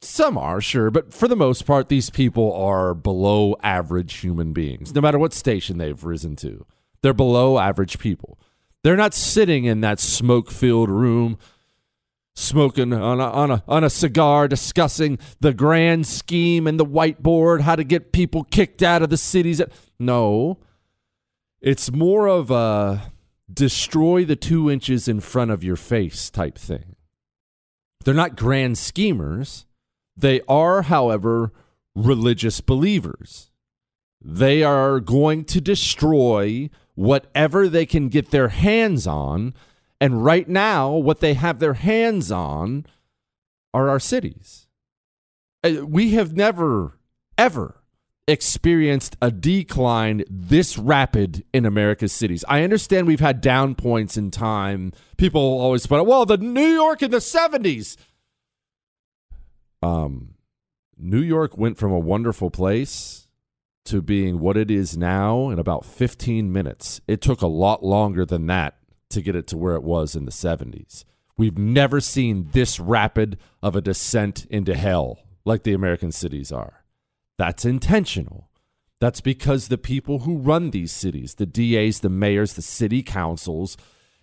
Some 0.00 0.38
are, 0.38 0.60
sure, 0.60 0.92
but 0.92 1.12
for 1.12 1.26
the 1.26 1.34
most 1.34 1.66
part, 1.66 1.88
these 1.88 2.08
people 2.08 2.52
are 2.54 2.94
below 2.94 3.56
average 3.60 4.14
human 4.18 4.52
beings, 4.52 4.94
no 4.94 5.00
matter 5.00 5.18
what 5.18 5.32
station 5.32 5.78
they've 5.78 6.04
risen 6.04 6.36
to. 6.36 6.64
They're 7.02 7.12
below 7.12 7.58
average 7.58 7.98
people. 7.98 8.38
They're 8.84 8.96
not 8.96 9.12
sitting 9.12 9.64
in 9.64 9.80
that 9.80 9.98
smoke 9.98 10.48
filled 10.48 10.88
room, 10.88 11.36
smoking 12.36 12.92
on 12.92 13.18
a, 13.18 13.28
on, 13.28 13.50
a, 13.50 13.64
on 13.66 13.82
a 13.82 13.90
cigar, 13.90 14.46
discussing 14.46 15.18
the 15.40 15.52
grand 15.52 16.06
scheme 16.06 16.68
and 16.68 16.78
the 16.78 16.86
whiteboard, 16.86 17.62
how 17.62 17.74
to 17.74 17.82
get 17.82 18.12
people 18.12 18.44
kicked 18.44 18.84
out 18.84 19.02
of 19.02 19.10
the 19.10 19.16
cities. 19.16 19.60
No, 19.98 20.60
it's 21.60 21.90
more 21.90 22.28
of 22.28 22.52
a 22.52 23.11
destroy 23.52 24.24
the 24.24 24.36
two 24.36 24.70
inches 24.70 25.08
in 25.08 25.20
front 25.20 25.50
of 25.50 25.64
your 25.64 25.76
face 25.76 26.30
type 26.30 26.56
thing. 26.56 26.96
They're 28.04 28.14
not 28.14 28.36
grand 28.36 28.78
schemers 28.78 29.66
they 30.16 30.40
are, 30.48 30.82
however, 30.82 31.52
religious 31.94 32.60
believers. 32.60 33.50
They 34.20 34.62
are 34.62 35.00
going 35.00 35.44
to 35.46 35.60
destroy 35.60 36.70
whatever 36.94 37.68
they 37.68 37.86
can 37.86 38.08
get 38.08 38.30
their 38.30 38.48
hands 38.48 39.06
on. 39.06 39.54
And 40.00 40.24
right 40.24 40.48
now, 40.48 40.90
what 40.90 41.20
they 41.20 41.34
have 41.34 41.58
their 41.58 41.74
hands 41.74 42.30
on 42.30 42.86
are 43.72 43.88
our 43.88 44.00
cities. 44.00 44.68
Uh, 45.64 45.86
we 45.86 46.10
have 46.10 46.36
never, 46.36 46.98
ever 47.38 47.81
experienced 48.28 49.16
a 49.20 49.30
decline 49.30 50.24
this 50.30 50.78
rapid 50.78 51.44
in 51.52 51.66
America's 51.66 52.12
cities. 52.12 52.44
I 52.48 52.62
understand 52.62 53.06
we've 53.06 53.20
had 53.20 53.40
down 53.40 53.74
points 53.74 54.16
in 54.16 54.30
time. 54.30 54.92
People 55.16 55.40
always 55.40 55.86
put, 55.86 56.04
well, 56.06 56.24
the 56.24 56.38
New 56.38 56.68
York 56.68 57.02
in 57.02 57.10
the 57.10 57.18
70s. 57.18 57.96
Um, 59.82 60.34
New 60.96 61.20
York 61.20 61.58
went 61.58 61.78
from 61.78 61.90
a 61.90 61.98
wonderful 61.98 62.50
place 62.50 63.26
to 63.84 64.00
being 64.00 64.38
what 64.38 64.56
it 64.56 64.70
is 64.70 64.96
now 64.96 65.50
in 65.50 65.58
about 65.58 65.84
15 65.84 66.52
minutes. 66.52 67.00
It 67.08 67.20
took 67.20 67.42
a 67.42 67.48
lot 67.48 67.84
longer 67.84 68.24
than 68.24 68.46
that 68.46 68.78
to 69.10 69.20
get 69.20 69.34
it 69.34 69.48
to 69.48 69.58
where 69.58 69.74
it 69.74 69.82
was 69.82 70.14
in 70.14 70.24
the 70.24 70.30
70s. 70.30 71.04
We've 71.36 71.58
never 71.58 72.00
seen 72.00 72.50
this 72.52 72.78
rapid 72.78 73.38
of 73.62 73.74
a 73.74 73.80
descent 73.80 74.44
into 74.46 74.76
hell 74.76 75.18
like 75.44 75.64
the 75.64 75.72
American 75.72 76.12
cities 76.12 76.52
are. 76.52 76.81
That's 77.42 77.64
intentional. 77.64 78.48
That's 79.00 79.20
because 79.20 79.66
the 79.66 79.78
people 79.78 80.20
who 80.20 80.36
run 80.36 80.70
these 80.70 80.92
cities, 80.92 81.34
the 81.34 81.46
DAs, 81.46 82.00
the 82.00 82.08
mayors, 82.08 82.52
the 82.52 82.62
city 82.62 83.02
councils, 83.02 83.76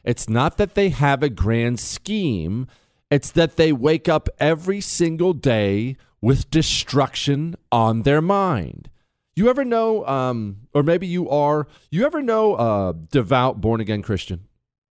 it's 0.05 0.29
not 0.29 0.55
that 0.55 0.75
they 0.75 0.87
have 0.87 1.21
a 1.21 1.29
grand 1.29 1.81
scheme 1.81 2.67
it's 3.09 3.31
that 3.31 3.55
they 3.55 3.71
wake 3.71 4.07
up 4.07 4.29
every 4.39 4.81
single 4.81 5.33
day 5.33 5.97
with 6.21 6.51
destruction 6.51 7.55
on 7.71 8.03
their 8.03 8.21
mind. 8.21 8.89
You 9.35 9.49
ever 9.49 9.65
know, 9.65 10.05
um, 10.05 10.67
or 10.73 10.83
maybe 10.83 11.07
you 11.07 11.29
are, 11.29 11.67
you 11.89 12.05
ever 12.05 12.21
know 12.21 12.55
a 12.55 12.93
devout 12.93 13.61
born 13.61 13.79
again 13.81 14.01
Christian? 14.01 14.45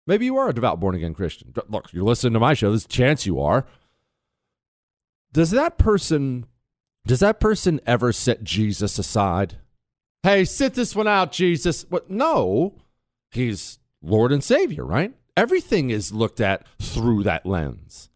Maybe 0.06 0.26
you 0.26 0.36
are 0.36 0.50
a 0.50 0.54
devout 0.54 0.80
born 0.80 0.94
again 0.94 1.14
Christian. 1.14 1.52
Look, 1.68 1.92
you're 1.92 2.04
listening 2.04 2.34
to 2.34 2.40
my 2.40 2.54
show. 2.54 2.68
There's 2.68 2.84
a 2.84 2.88
chance 2.88 3.26
you 3.26 3.40
are. 3.40 3.66
Does 5.32 5.50
that 5.50 5.78
person, 5.78 6.46
does 7.06 7.20
that 7.20 7.40
person 7.40 7.80
ever 7.86 8.12
set 8.12 8.44
Jesus 8.44 8.98
aside? 8.98 9.56
Hey, 10.22 10.44
sit 10.44 10.74
this 10.74 10.96
one 10.96 11.06
out, 11.06 11.32
Jesus. 11.32 11.84
What? 11.90 12.10
No, 12.10 12.74
he's 13.30 13.78
Lord 14.02 14.32
and 14.32 14.42
Savior, 14.42 14.84
right? 14.84 15.12
Everything 15.36 15.90
is 15.90 16.12
looked 16.12 16.40
at 16.40 16.66
through 16.80 17.24
that 17.24 17.44
lens. 17.44 18.08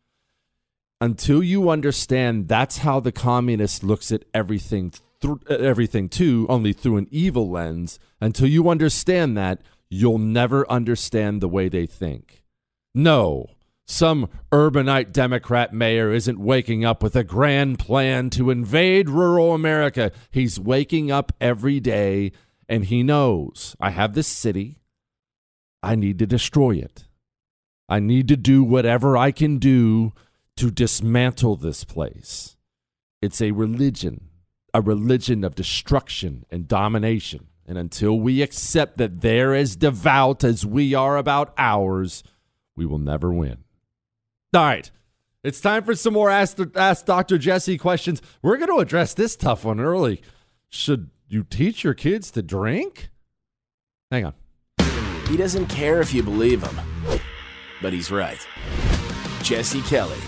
Until 1.00 1.42
you 1.42 1.68
understand 1.68 2.48
that's 2.48 2.78
how 2.78 2.98
the 2.98 3.12
communist 3.12 3.84
looks 3.84 4.10
at 4.10 4.24
everything 4.32 4.92
through 5.20 5.40
everything 5.48 6.08
too, 6.08 6.46
only 6.48 6.72
through 6.72 6.96
an 6.96 7.08
evil 7.10 7.50
lens, 7.50 7.98
until 8.20 8.46
you 8.46 8.68
understand 8.68 9.36
that, 9.36 9.60
you'll 9.90 10.18
never 10.18 10.70
understand 10.70 11.40
the 11.40 11.48
way 11.48 11.68
they 11.68 11.86
think. 11.86 12.42
No, 12.94 13.46
some 13.90 14.28
urbanite 14.52 15.12
Democrat 15.12 15.72
mayor 15.72 16.12
isn't 16.12 16.38
waking 16.38 16.84
up 16.84 17.02
with 17.02 17.16
a 17.16 17.24
grand 17.24 17.78
plan 17.78 18.28
to 18.30 18.50
invade 18.50 19.08
rural 19.08 19.54
America. 19.54 20.12
He's 20.30 20.60
waking 20.60 21.10
up 21.10 21.32
every 21.40 21.80
day 21.80 22.32
and 22.68 22.84
he 22.84 23.02
knows 23.02 23.74
I 23.80 23.90
have 23.90 24.12
this 24.12 24.28
city. 24.28 24.78
I 25.82 25.94
need 25.94 26.18
to 26.18 26.26
destroy 26.26 26.72
it. 26.72 27.04
I 27.88 27.98
need 27.98 28.28
to 28.28 28.36
do 28.36 28.62
whatever 28.62 29.16
I 29.16 29.30
can 29.30 29.56
do 29.56 30.12
to 30.56 30.70
dismantle 30.70 31.56
this 31.56 31.84
place. 31.84 32.56
It's 33.22 33.40
a 33.40 33.52
religion, 33.52 34.28
a 34.74 34.82
religion 34.82 35.44
of 35.44 35.54
destruction 35.54 36.44
and 36.50 36.68
domination. 36.68 37.46
And 37.66 37.78
until 37.78 38.20
we 38.20 38.42
accept 38.42 38.98
that 38.98 39.22
they're 39.22 39.54
as 39.54 39.76
devout 39.76 40.44
as 40.44 40.66
we 40.66 40.94
are 40.94 41.16
about 41.16 41.54
ours, 41.56 42.22
we 42.76 42.84
will 42.84 42.98
never 42.98 43.32
win. 43.32 43.64
All 44.54 44.62
right. 44.62 44.90
It's 45.44 45.60
time 45.60 45.84
for 45.84 45.94
some 45.94 46.14
more 46.14 46.30
Ask, 46.30 46.58
Ask 46.74 47.06
Dr. 47.06 47.38
Jesse 47.38 47.78
questions. 47.78 48.20
We're 48.42 48.56
going 48.56 48.70
to 48.70 48.78
address 48.78 49.14
this 49.14 49.36
tough 49.36 49.64
one 49.64 49.80
early. 49.80 50.20
Should 50.68 51.10
you 51.28 51.44
teach 51.44 51.84
your 51.84 51.94
kids 51.94 52.30
to 52.32 52.42
drink? 52.42 53.10
Hang 54.10 54.24
on. 54.26 54.34
He 55.28 55.36
doesn't 55.36 55.66
care 55.66 56.00
if 56.00 56.12
you 56.12 56.22
believe 56.22 56.62
him 56.62 56.78
but 57.80 57.92
he's 57.92 58.10
right. 58.10 58.46
Jesse 59.42 59.82
Kelly. 59.82 60.18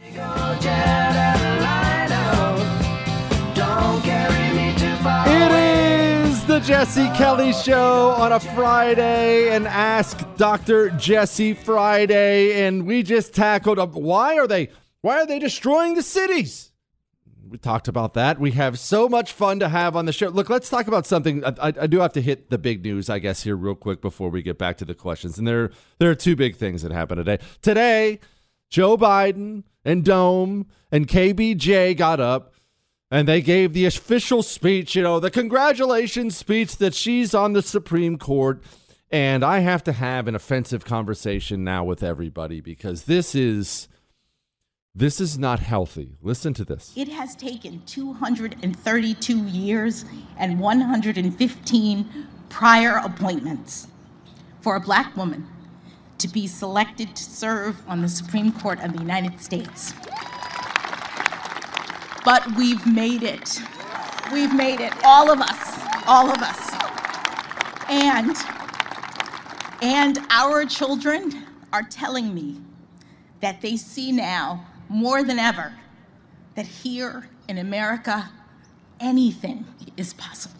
It 0.00 1.05
the 6.46 6.60
Jesse 6.60 7.08
Kelly 7.16 7.52
Show 7.52 8.10
on 8.10 8.30
a 8.30 8.38
Friday 8.38 9.48
and 9.48 9.66
Ask 9.66 10.24
Dr. 10.36 10.90
Jesse 10.90 11.54
Friday. 11.54 12.64
And 12.64 12.86
we 12.86 13.02
just 13.02 13.34
tackled 13.34 13.80
up 13.80 13.94
why 13.94 14.38
are 14.38 14.46
they 14.46 14.68
why 15.00 15.18
are 15.18 15.26
they 15.26 15.40
destroying 15.40 15.94
the 15.94 16.02
cities? 16.02 16.70
we 17.48 17.58
talked 17.58 17.88
about 17.88 18.14
that. 18.14 18.40
We 18.40 18.52
have 18.52 18.78
so 18.78 19.08
much 19.08 19.32
fun 19.32 19.60
to 19.60 19.68
have 19.68 19.96
on 19.96 20.06
the 20.06 20.12
show. 20.12 20.28
Look, 20.28 20.50
let's 20.50 20.68
talk 20.68 20.88
about 20.88 21.06
something. 21.06 21.44
I, 21.44 21.48
I, 21.60 21.72
I, 21.82 21.86
do 21.86 22.00
have 22.00 22.12
to 22.14 22.20
hit 22.20 22.50
the 22.50 22.58
big 22.58 22.82
news, 22.82 23.08
I 23.08 23.20
guess, 23.20 23.44
here 23.44 23.54
real 23.54 23.76
quick 23.76 24.00
before 24.00 24.30
we 24.30 24.42
get 24.42 24.58
back 24.58 24.76
to 24.78 24.84
the 24.84 24.94
questions. 24.94 25.38
And 25.38 25.46
there, 25.46 25.70
there 25.98 26.10
are 26.10 26.16
two 26.16 26.34
big 26.34 26.56
things 26.56 26.82
that 26.82 26.90
happened 26.90 27.18
today. 27.18 27.38
Today, 27.62 28.18
Joe 28.68 28.96
Biden 28.96 29.62
and 29.84 30.04
Dome 30.04 30.66
and 30.90 31.06
KBJ 31.06 31.96
got 31.96 32.18
up 32.18 32.52
and 33.10 33.28
they 33.28 33.40
gave 33.40 33.72
the 33.72 33.86
official 33.86 34.42
speech, 34.42 34.96
you 34.96 35.02
know, 35.02 35.20
the 35.20 35.30
congratulations 35.30 36.36
speech 36.36 36.76
that 36.76 36.94
she's 36.94 37.34
on 37.34 37.52
the 37.52 37.62
Supreme 37.62 38.18
Court. 38.18 38.62
And 39.10 39.44
I 39.44 39.60
have 39.60 39.84
to 39.84 39.92
have 39.92 40.26
an 40.26 40.34
offensive 40.34 40.84
conversation 40.84 41.62
now 41.62 41.84
with 41.84 42.02
everybody 42.02 42.60
because 42.60 43.04
this 43.04 43.34
is 43.34 43.88
this 44.96 45.20
is 45.20 45.38
not 45.38 45.60
healthy. 45.60 46.16
Listen 46.22 46.54
to 46.54 46.64
this. 46.64 46.92
It 46.96 47.08
has 47.08 47.36
taken 47.36 47.82
232 47.84 49.44
years 49.44 50.06
and 50.38 50.58
115 50.58 52.26
prior 52.48 52.96
appointments 53.04 53.88
for 54.62 54.74
a 54.76 54.80
black 54.80 55.14
woman 55.14 55.46
to 56.18 56.28
be 56.28 56.46
selected 56.46 57.14
to 57.14 57.22
serve 57.22 57.76
on 57.86 58.00
the 58.00 58.08
Supreme 58.08 58.50
Court 58.50 58.80
of 58.80 58.94
the 58.94 58.98
United 58.98 59.38
States. 59.38 59.92
But 62.26 62.56
we've 62.56 62.84
made 62.84 63.22
it. 63.22 63.60
We've 64.32 64.52
made 64.52 64.80
it. 64.80 64.92
All 65.04 65.30
of 65.30 65.40
us. 65.40 65.78
All 66.08 66.28
of 66.28 66.42
us. 66.42 66.70
And 67.88 68.36
and 69.80 70.18
our 70.30 70.64
children 70.64 71.44
are 71.72 71.84
telling 71.84 72.34
me 72.34 72.60
that 73.42 73.60
they 73.60 73.76
see 73.76 74.10
now 74.10 74.66
more 74.88 75.22
than 75.22 75.38
ever 75.38 75.72
that 76.56 76.66
here 76.66 77.28
in 77.48 77.58
America, 77.58 78.28
anything 78.98 79.64
is 79.96 80.12
possible. 80.12 80.56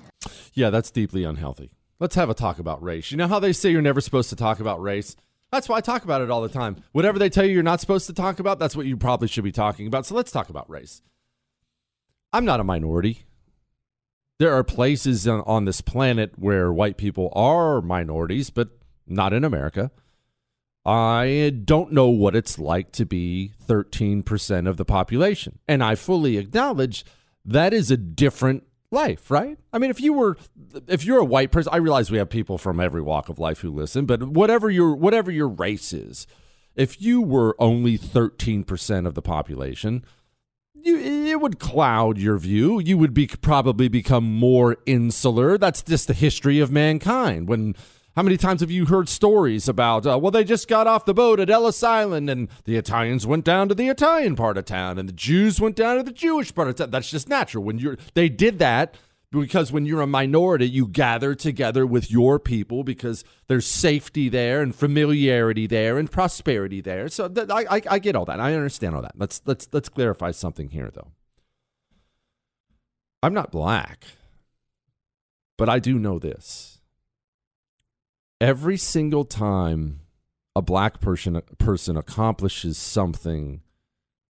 Yeah, 0.52 0.70
that's 0.70 0.92
deeply 0.92 1.24
unhealthy. 1.24 1.72
Let's 1.98 2.14
have 2.14 2.30
a 2.30 2.34
talk 2.34 2.60
about 2.60 2.80
race. 2.80 3.10
You 3.10 3.16
know 3.16 3.26
how 3.26 3.40
they 3.40 3.52
say 3.52 3.70
you're 3.70 3.82
never 3.82 4.00
supposed 4.00 4.30
to 4.30 4.36
talk 4.36 4.60
about 4.60 4.80
race? 4.80 5.16
That's 5.50 5.68
why 5.68 5.78
I 5.78 5.80
talk 5.80 6.04
about 6.04 6.20
it 6.20 6.30
all 6.30 6.42
the 6.42 6.48
time. 6.48 6.76
Whatever 6.92 7.18
they 7.18 7.28
tell 7.28 7.44
you 7.44 7.54
you're 7.54 7.64
not 7.64 7.80
supposed 7.80 8.06
to 8.06 8.12
talk 8.12 8.38
about, 8.38 8.60
that's 8.60 8.76
what 8.76 8.86
you 8.86 8.96
probably 8.96 9.26
should 9.26 9.42
be 9.42 9.50
talking 9.50 9.88
about. 9.88 10.06
So 10.06 10.14
let's 10.14 10.30
talk 10.30 10.48
about 10.48 10.70
race. 10.70 11.02
I'm 12.36 12.44
not 12.44 12.60
a 12.60 12.64
minority. 12.64 13.24
There 14.38 14.52
are 14.52 14.62
places 14.62 15.26
on, 15.26 15.40
on 15.46 15.64
this 15.64 15.80
planet 15.80 16.32
where 16.36 16.70
white 16.70 16.98
people 16.98 17.32
are 17.34 17.80
minorities, 17.80 18.50
but 18.50 18.68
not 19.06 19.32
in 19.32 19.42
America. 19.42 19.90
I 20.84 21.54
don't 21.64 21.92
know 21.92 22.08
what 22.08 22.36
it's 22.36 22.58
like 22.58 22.92
to 22.92 23.06
be 23.06 23.52
13% 23.66 24.68
of 24.68 24.76
the 24.76 24.84
population. 24.84 25.60
And 25.66 25.82
I 25.82 25.94
fully 25.94 26.36
acknowledge 26.36 27.06
that 27.42 27.72
is 27.72 27.90
a 27.90 27.96
different 27.96 28.64
life, 28.90 29.30
right? 29.30 29.56
I 29.72 29.78
mean, 29.78 29.88
if 29.88 29.98
you 29.98 30.12
were 30.12 30.36
if 30.88 31.06
you're 31.06 31.20
a 31.20 31.24
white 31.24 31.50
person, 31.50 31.72
I 31.72 31.78
realize 31.78 32.10
we 32.10 32.18
have 32.18 32.28
people 32.28 32.58
from 32.58 32.80
every 32.80 33.00
walk 33.00 33.30
of 33.30 33.38
life 33.38 33.60
who 33.60 33.70
listen, 33.70 34.04
but 34.04 34.22
whatever 34.22 34.68
your 34.68 34.94
whatever 34.94 35.30
your 35.30 35.48
race 35.48 35.94
is, 35.94 36.26
if 36.74 37.00
you 37.00 37.22
were 37.22 37.56
only 37.58 37.96
13% 37.96 39.06
of 39.06 39.14
the 39.14 39.22
population, 39.22 40.04
you, 40.86 40.98
it 40.98 41.40
would 41.40 41.58
cloud 41.58 42.18
your 42.18 42.38
view. 42.38 42.78
You 42.78 42.96
would 42.98 43.12
be 43.12 43.26
probably 43.26 43.88
become 43.88 44.24
more 44.24 44.76
insular. 44.86 45.58
That's 45.58 45.82
just 45.82 46.06
the 46.06 46.14
history 46.14 46.60
of 46.60 46.70
mankind. 46.70 47.48
When 47.48 47.74
how 48.16 48.22
many 48.22 48.38
times 48.38 48.62
have 48.62 48.70
you 48.70 48.86
heard 48.86 49.10
stories 49.10 49.68
about, 49.68 50.06
uh, 50.06 50.18
well, 50.18 50.30
they 50.30 50.42
just 50.42 50.68
got 50.68 50.86
off 50.86 51.04
the 51.04 51.12
boat 51.12 51.38
at 51.38 51.50
Ellis 51.50 51.82
Island 51.82 52.30
and 52.30 52.48
the 52.64 52.76
Italians 52.76 53.26
went 53.26 53.44
down 53.44 53.68
to 53.68 53.74
the 53.74 53.88
Italian 53.88 54.36
part 54.36 54.56
of 54.56 54.64
town 54.64 54.98
and 54.98 55.06
the 55.06 55.12
Jews 55.12 55.60
went 55.60 55.76
down 55.76 55.98
to 55.98 56.02
the 56.02 56.12
Jewish 56.12 56.54
part 56.54 56.68
of 56.68 56.76
town? 56.76 56.90
That's 56.90 57.10
just 57.10 57.28
natural. 57.28 57.62
When 57.62 57.78
you're, 57.78 57.98
they 58.14 58.30
did 58.30 58.58
that 58.60 58.94
because 59.40 59.72
when 59.72 59.86
you're 59.86 60.00
a 60.00 60.06
minority, 60.06 60.68
you 60.68 60.86
gather 60.86 61.34
together 61.34 61.86
with 61.86 62.10
your 62.10 62.38
people 62.38 62.84
because 62.84 63.24
there's 63.46 63.66
safety 63.66 64.28
there 64.28 64.62
and 64.62 64.74
familiarity 64.74 65.66
there 65.66 65.98
and 65.98 66.10
prosperity 66.10 66.80
there. 66.80 67.08
So 67.08 67.28
th- 67.28 67.50
I, 67.50 67.76
I, 67.76 67.82
I 67.90 67.98
get 67.98 68.16
all 68.16 68.24
that. 68.26 68.40
I 68.40 68.54
understand 68.54 68.94
all 68.94 69.02
that. 69.02 69.14
Let's 69.16 69.40
let's 69.46 69.68
let's 69.72 69.88
clarify 69.88 70.30
something 70.30 70.70
here, 70.70 70.90
though. 70.92 71.12
I'm 73.22 73.34
not 73.34 73.50
black, 73.50 74.04
but 75.56 75.68
I 75.68 75.78
do 75.78 75.98
know 75.98 76.18
this 76.18 76.76
every 78.40 78.76
single 78.76 79.24
time 79.24 80.00
a 80.54 80.62
black 80.62 81.00
person 81.00 81.40
person 81.58 81.96
accomplishes 81.96 82.78
something 82.78 83.62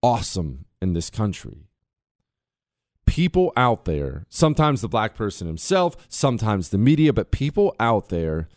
awesome 0.02 0.66
in 0.82 0.94
this 0.94 1.10
country 1.10 1.68
people 3.16 3.54
out 3.56 3.86
there 3.86 4.26
sometimes 4.28 4.82
the 4.82 4.90
black 4.90 5.16
person 5.16 5.48
himself 5.48 5.96
sometimes 6.10 6.70
the 6.70 6.78
media 6.78 7.14
but 7.14 7.32
people 7.32 7.74
out 7.80 8.10
there 8.10 8.50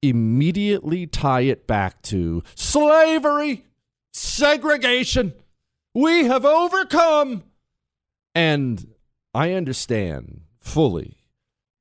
immediately 0.00 1.06
tie 1.06 1.42
it 1.42 1.66
back 1.66 2.00
to 2.00 2.42
slavery 2.54 3.66
segregation 4.14 5.34
we 5.94 6.24
have 6.24 6.46
overcome 6.46 7.42
and 8.34 8.86
i 9.34 9.52
understand 9.52 10.40
fully 10.60 11.16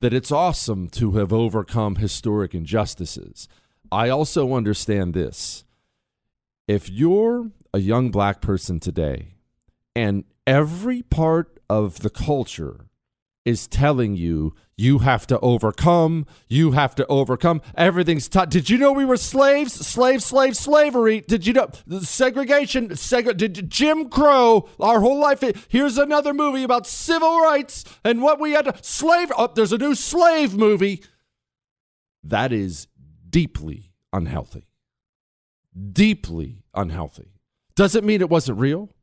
that 0.01 0.13
it's 0.13 0.31
awesome 0.31 0.87
to 0.89 1.13
have 1.13 1.33
overcome 1.33 1.95
historic 1.95 2.53
injustices. 2.53 3.47
I 3.91 4.09
also 4.09 4.53
understand 4.53 5.15
this. 5.15 5.63
If 6.67 6.91
you're 6.91 7.49
a 7.73 7.79
young 7.79 8.11
black 8.11 8.39
person 8.39 8.79
today 8.79 9.35
and 9.95 10.25
every 10.45 11.01
part 11.01 11.54
of 11.69 11.99
the 11.99 12.09
culture 12.09 12.87
is 13.45 13.67
telling 13.67 14.15
you 14.15 14.55
you 14.75 14.99
have 14.99 15.25
to 15.27 15.39
overcome, 15.39 16.25
you 16.49 16.71
have 16.71 16.95
to 16.95 17.05
overcome. 17.07 17.61
Everything's 17.77 18.27
taught. 18.27 18.49
Did 18.49 18.69
you 18.69 18.77
know 18.77 18.91
we 18.91 19.05
were 19.05 19.17
slaves? 19.17 19.73
Slave, 19.73 20.21
slave, 20.21 20.57
slavery. 20.57 21.21
Did 21.21 21.45
you 21.45 21.53
know 21.53 21.69
segregation? 22.01 22.89
Seg- 22.89 23.37
did 23.37 23.69
Jim 23.69 24.09
Crow? 24.09 24.67
Our 24.79 24.99
whole 24.99 25.19
life. 25.19 25.43
Here's 25.69 25.97
another 25.97 26.33
movie 26.33 26.63
about 26.63 26.87
civil 26.87 27.39
rights 27.39 27.85
and 28.03 28.21
what 28.21 28.39
we 28.39 28.51
had 28.51 28.65
to 28.65 28.75
slave. 28.81 29.31
Oh, 29.37 29.49
there's 29.53 29.71
a 29.71 29.77
new 29.77 29.95
slave 29.95 30.55
movie. 30.55 31.03
That 32.23 32.51
is 32.51 32.87
deeply 33.29 33.91
unhealthy. 34.11 34.67
Deeply 35.91 36.63
unhealthy. 36.73 37.33
Does 37.75 37.95
it 37.95 38.03
mean 38.03 38.21
it 38.21 38.29
wasn't 38.29 38.59
real? 38.59 38.94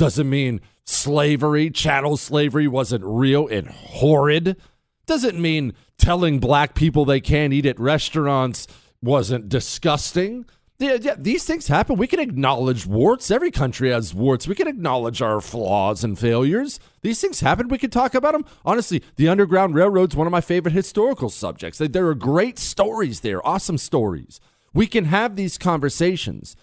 Doesn't 0.00 0.30
mean 0.30 0.62
slavery, 0.86 1.68
chattel 1.68 2.16
slavery 2.16 2.66
wasn't 2.66 3.04
real 3.04 3.46
and 3.48 3.68
horrid. 3.68 4.56
Doesn't 5.04 5.38
mean 5.38 5.74
telling 5.98 6.38
black 6.38 6.74
people 6.74 7.04
they 7.04 7.20
can't 7.20 7.52
eat 7.52 7.66
at 7.66 7.78
restaurants 7.78 8.66
wasn't 9.02 9.50
disgusting. 9.50 10.46
Yeah, 10.78 10.96
yeah, 10.98 11.16
these 11.18 11.44
things 11.44 11.68
happen. 11.68 11.96
We 11.96 12.06
can 12.06 12.18
acknowledge 12.18 12.86
warts. 12.86 13.30
Every 13.30 13.50
country 13.50 13.90
has 13.90 14.14
warts. 14.14 14.48
We 14.48 14.54
can 14.54 14.68
acknowledge 14.68 15.20
our 15.20 15.38
flaws 15.42 16.02
and 16.02 16.18
failures. 16.18 16.80
These 17.02 17.20
things 17.20 17.40
happen. 17.40 17.68
We 17.68 17.76
can 17.76 17.90
talk 17.90 18.14
about 18.14 18.32
them. 18.32 18.46
Honestly, 18.64 19.02
the 19.16 19.28
Underground 19.28 19.74
Railroad's 19.74 20.16
one 20.16 20.26
of 20.26 20.30
my 20.30 20.40
favorite 20.40 20.72
historical 20.72 21.28
subjects. 21.28 21.76
There 21.78 22.06
are 22.06 22.14
great 22.14 22.58
stories 22.58 23.20
there, 23.20 23.46
awesome 23.46 23.76
stories. 23.76 24.40
We 24.72 24.86
can 24.86 25.04
have 25.04 25.36
these 25.36 25.58
conversations. 25.58 26.56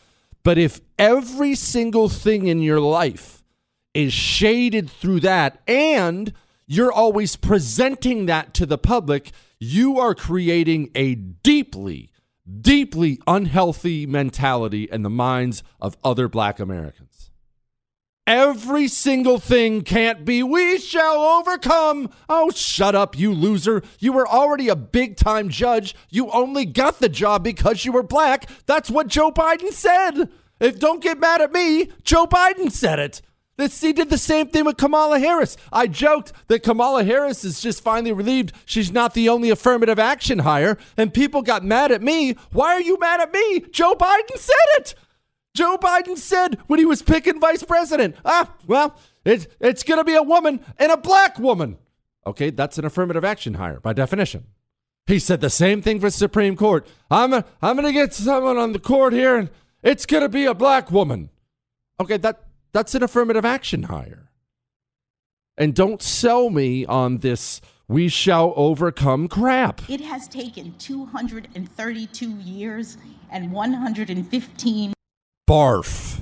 But 0.48 0.58
if 0.58 0.80
every 0.98 1.56
single 1.56 2.08
thing 2.08 2.48
in 2.48 2.62
your 2.62 2.80
life 2.80 3.44
is 3.94 4.14
shaded 4.14 4.90
through 4.90 5.20
that 5.20 5.62
and 5.68 6.32
you're 6.66 6.90
always 6.90 7.36
presenting 7.36 8.28
that 8.28 8.54
to 8.54 8.66
the 8.66 8.78
public, 8.78 9.32
you 9.60 10.00
are 10.00 10.16
creating 10.16 10.90
a 10.96 11.16
deeply, 11.16 12.12
deeply 12.62 13.20
unhealthy 13.28 14.06
mentality 14.06 14.88
in 14.90 15.02
the 15.02 15.10
minds 15.10 15.64
of 15.82 15.98
other 16.02 16.30
black 16.30 16.62
Americans. 16.62 17.07
Every 18.28 18.90
single 18.90 19.40
thing 19.40 19.84
can't 19.84 20.26
be, 20.26 20.44
we 20.44 20.80
shall 20.80 21.16
overcome. 21.16 22.10
Oh, 22.28 22.52
shut 22.52 22.94
up, 22.94 23.18
you 23.18 23.34
loser. 23.34 23.82
You 24.00 24.12
were 24.12 24.28
already 24.28 24.68
a 24.68 24.76
big 24.76 25.16
time 25.16 25.48
judge. 25.48 25.96
You 26.10 26.30
only 26.32 26.66
got 26.66 27.00
the 27.00 27.08
job 27.08 27.42
because 27.42 27.86
you 27.86 27.94
were 27.94 28.04
black. 28.04 28.50
That's 28.66 28.92
what 28.92 29.08
Joe 29.08 29.32
Biden 29.32 29.72
said. 29.72 30.30
If 30.60 30.78
don't 30.78 31.02
get 31.02 31.22
mad 31.22 31.40
at 31.40 31.54
me, 31.54 31.90
Joe 32.04 32.28
Biden 32.28 32.70
said 32.70 33.00
it. 33.00 33.22
This, 33.56 33.80
he 33.80 33.94
did 33.94 34.10
the 34.10 34.18
same 34.18 34.48
thing 34.48 34.66
with 34.66 34.76
Kamala 34.76 35.20
Harris. 35.20 35.56
I 35.72 35.88
joked 35.88 36.34
that 36.50 36.64
Kamala 36.64 37.06
Harris 37.06 37.46
is 37.46 37.62
just 37.62 37.82
finally 37.82 38.12
relieved 38.12 38.52
she's 38.66 38.92
not 38.92 39.14
the 39.14 39.30
only 39.30 39.50
affirmative 39.50 40.00
action 40.00 40.40
hire, 40.40 40.78
and 40.98 41.14
people 41.14 41.42
got 41.42 41.64
mad 41.64 41.94
at 41.94 42.04
me. 42.04 42.34
Why 42.52 42.74
are 42.74 42.82
you 42.82 43.00
mad 43.00 43.22
at 43.22 43.32
me? 43.32 43.62
Joe 43.72 43.96
Biden 43.96 44.38
said 44.38 44.56
it. 44.80 44.96
Joe 45.58 45.76
Biden 45.76 46.20
said 46.20 46.60
when 46.68 46.78
he 46.78 46.86
was 46.86 47.02
picking 47.02 47.40
vice 47.40 47.64
president, 47.64 48.16
ah, 48.24 48.54
well, 48.68 48.96
it, 49.26 49.52
it's 49.60 49.82
going 49.82 50.00
to 50.00 50.04
be 50.04 50.14
a 50.14 50.22
woman 50.22 50.64
and 50.78 50.92
a 50.92 50.98
black 50.98 51.40
woman. 51.40 51.80
Okay, 52.28 52.52
that's 52.52 52.78
an 52.78 52.86
affirmative 52.86 53.26
action 53.26 53.56
hire 53.56 53.80
by 53.80 53.94
definition. 53.94 54.46
He 55.08 55.18
said 55.18 55.42
the 55.42 55.50
same 55.50 55.82
thing 55.82 56.00
for 56.00 56.12
Supreme 56.12 56.56
Court. 56.56 56.86
I'm, 57.10 57.34
I'm 57.34 57.76
going 57.76 57.88
to 57.88 57.92
get 57.92 58.14
someone 58.14 58.58
on 58.58 58.74
the 58.74 58.80
court 58.80 59.14
here, 59.14 59.36
and 59.36 59.50
it's 59.82 60.06
going 60.06 60.22
to 60.22 60.30
be 60.30 60.46
a 60.46 60.54
black 60.54 60.92
woman. 60.92 61.32
Okay, 62.00 62.18
that, 62.18 62.44
that's 62.72 62.94
an 62.94 63.02
affirmative 63.02 63.44
action 63.44 63.84
hire. 63.84 64.30
And 65.58 65.74
don't 65.74 66.04
sell 66.04 66.52
me 66.52 66.86
on 66.86 67.18
this 67.18 67.62
we 67.88 68.10
shall 68.10 68.54
overcome 68.56 69.28
crap. 69.28 69.90
It 69.90 70.02
has 70.02 70.28
taken 70.28 70.76
232 70.78 72.30
years 72.30 72.98
and 73.32 73.52
115 73.52 74.94
barf. 75.48 76.20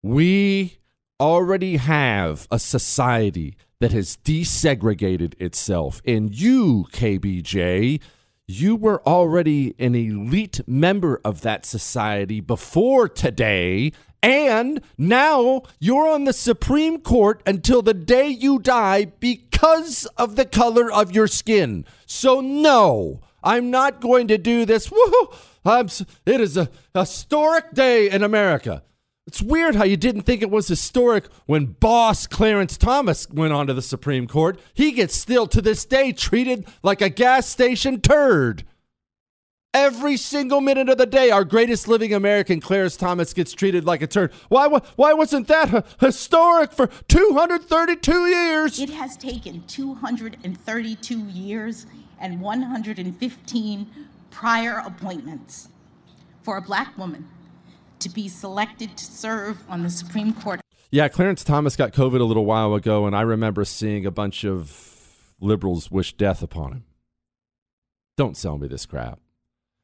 We 0.00 0.78
already 1.18 1.76
have 1.76 2.46
a 2.50 2.58
society 2.58 3.56
that 3.80 3.92
has 3.92 4.16
desegregated 4.24 5.34
itself. 5.40 6.00
And 6.06 6.32
you, 6.32 6.86
KBJ, 6.92 8.00
you 8.46 8.76
were 8.76 9.02
already 9.06 9.74
an 9.78 9.94
elite 9.94 10.60
member 10.68 11.20
of 11.24 11.40
that 11.40 11.66
society 11.66 12.40
before 12.40 13.08
today. 13.08 13.92
And 14.22 14.80
now 14.96 15.62
you're 15.80 16.08
on 16.08 16.24
the 16.24 16.32
Supreme 16.32 17.00
Court 17.00 17.42
until 17.44 17.82
the 17.82 17.92
day 17.92 18.28
you 18.28 18.58
die 18.60 19.06
because 19.06 20.06
of 20.16 20.36
the 20.36 20.46
color 20.46 20.92
of 20.92 21.12
your 21.12 21.26
skin. 21.26 21.84
So, 22.06 22.40
no, 22.40 23.20
I'm 23.42 23.70
not 23.70 24.00
going 24.00 24.28
to 24.28 24.38
do 24.38 24.64
this. 24.64 24.90
Woo-hoo. 24.90 25.36
I'm, 25.64 25.88
it 26.26 26.40
is 26.40 26.56
a 26.56 26.68
historic 26.94 27.72
day 27.72 28.10
in 28.10 28.22
America. 28.22 28.82
It's 29.26 29.40
weird 29.40 29.74
how 29.74 29.84
you 29.84 29.96
didn't 29.96 30.22
think 30.22 30.42
it 30.42 30.50
was 30.50 30.68
historic 30.68 31.26
when 31.46 31.64
boss 31.66 32.26
Clarence 32.26 32.76
Thomas 32.76 33.28
went 33.30 33.54
onto 33.54 33.72
the 33.72 33.80
Supreme 33.80 34.26
Court. 34.26 34.60
He 34.74 34.92
gets 34.92 35.14
still 35.14 35.46
to 35.46 35.62
this 35.62 35.86
day 35.86 36.12
treated 36.12 36.66
like 36.82 37.00
a 37.00 37.08
gas 37.08 37.48
station 37.48 38.02
turd. 38.02 38.64
Every 39.72 40.16
single 40.18 40.60
minute 40.60 40.88
of 40.88 40.98
the 40.98 41.06
day, 41.06 41.30
our 41.30 41.42
greatest 41.42 41.88
living 41.88 42.12
American, 42.14 42.60
Clarence 42.60 42.96
Thomas, 42.96 43.32
gets 43.32 43.52
treated 43.52 43.84
like 43.84 44.02
a 44.02 44.06
turd. 44.06 44.32
Why, 44.48 44.68
why 44.68 45.14
wasn't 45.14 45.48
that 45.48 45.86
historic 45.98 46.72
for 46.72 46.86
232 47.08 48.26
years? 48.26 48.78
It 48.78 48.90
has 48.90 49.16
taken 49.16 49.64
232 49.66 51.18
years 51.18 51.86
and 52.20 52.40
115 52.40 53.86
prior 54.34 54.82
appointments 54.84 55.68
for 56.42 56.56
a 56.56 56.60
black 56.60 56.98
woman 56.98 57.26
to 58.00 58.08
be 58.08 58.28
selected 58.28 58.96
to 58.96 59.04
serve 59.04 59.62
on 59.68 59.82
the 59.82 59.88
Supreme 59.88 60.34
Court. 60.34 60.60
Yeah, 60.90 61.08
Clarence 61.08 61.44
Thomas 61.44 61.76
got 61.76 61.92
COVID 61.92 62.20
a 62.20 62.24
little 62.24 62.44
while 62.44 62.74
ago, 62.74 63.06
and 63.06 63.16
I 63.16 63.22
remember 63.22 63.64
seeing 63.64 64.04
a 64.04 64.10
bunch 64.10 64.44
of 64.44 65.34
liberals 65.40 65.90
wish 65.90 66.16
death 66.16 66.42
upon 66.42 66.72
him. 66.72 66.84
Don't 68.16 68.36
sell 68.36 68.58
me 68.58 68.66
this 68.68 68.86
crap. 68.86 69.20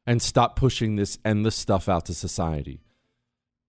And 0.07 0.21
stop 0.21 0.57
pushing 0.57 0.97
this 0.97 1.19
endless 1.25 1.55
stuff 1.55 1.89
out 1.89 2.07
to 2.07 2.15
society. 2.15 2.81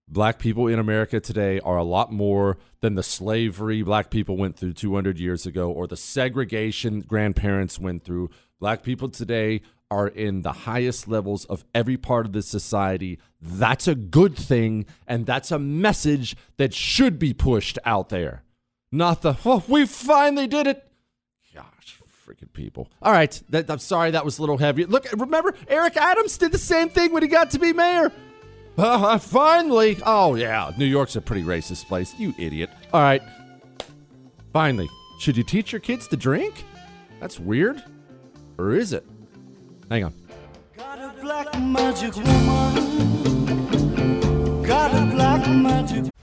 Black 0.08 0.40
people 0.40 0.68
in 0.68 0.80
America 0.80 1.20
today 1.20 1.60
are 1.60 1.78
a 1.78 1.84
lot 1.84 2.12
more 2.12 2.58
than 2.82 2.96
the 2.96 3.04
slavery 3.04 3.84
black 3.84 4.10
people 4.10 4.36
went 4.36 4.58
through 4.58 4.74
200 4.74 5.20
years 5.20 5.46
ago 5.46 5.72
or 5.72 5.88
the 5.88 5.96
segregation 5.96 7.02
grandparents 7.02 7.80
went 7.80 8.04
through. 8.04 8.30
Black 8.60 8.84
people 8.84 9.10
today 9.10 9.62
are 9.92 10.08
in 10.08 10.42
the 10.42 10.54
highest 10.54 11.08
levels 11.08 11.44
of 11.46 11.66
every 11.76 11.98
part 11.98 12.26
of 12.26 12.32
the 12.32 12.42
society. 12.42 13.20
That's 13.42 13.88
a 13.88 13.94
good 13.94 14.38
thing, 14.38 14.86
and 15.06 15.26
that's 15.26 15.52
a 15.52 15.60
message 15.60 16.36
that 16.58 16.74
should 16.74 17.20
be 17.20 17.34
pushed 17.34 17.78
out 17.86 18.10
there. 18.10 18.44
Not 18.92 19.22
the, 19.22 19.36
oh, 19.46 19.64
we 19.68 19.86
finally 19.86 20.48
did 20.48 20.66
it. 20.66 20.90
Gosh, 21.54 22.00
freaking 22.26 22.54
people. 22.54 22.90
All 23.02 23.12
right, 23.12 23.40
that, 23.50 23.70
I'm 23.70 23.80
sorry 23.80 24.12
that 24.12 24.24
was 24.24 24.38
a 24.38 24.42
little 24.42 24.58
heavy. 24.58 24.86
Look, 24.86 25.12
remember, 25.12 25.54
Eric 25.68 25.98
Adams 25.98 26.38
did 26.38 26.54
the 26.54 26.58
same 26.58 26.90
thing 26.90 27.12
when 27.12 27.22
he 27.22 27.28
got 27.28 27.52
to 27.52 27.60
be 27.60 27.74
mayor. 27.74 28.12
Uh, 28.78 29.18
finally. 29.18 29.98
Oh, 30.06 30.36
yeah, 30.36 30.72
New 30.78 30.86
York's 30.86 31.18
a 31.18 31.22
pretty 31.22 31.44
racist 31.44 31.88
place. 31.88 32.14
You 32.18 32.34
idiot. 32.38 32.70
All 32.94 33.02
right, 33.02 33.22
finally. 34.54 34.90
Should 35.20 35.38
you 35.38 35.44
teach 35.44 35.72
your 35.74 35.82
kids 35.82 36.08
to 36.08 36.18
drink? 36.18 36.64
That's 37.20 37.40
weird. 37.40 37.84
Or 38.58 38.72
is 38.72 38.94
it? 38.94 39.06
Hang 39.92 40.06
on. 40.06 40.14
Got 40.78 41.00
a 41.00 41.12
black 41.22 41.60
magic 41.60 42.16
woman. 42.16 43.04
Got 44.64 44.94
a 44.96 45.06
black 45.14 45.46
magic. 45.50 46.11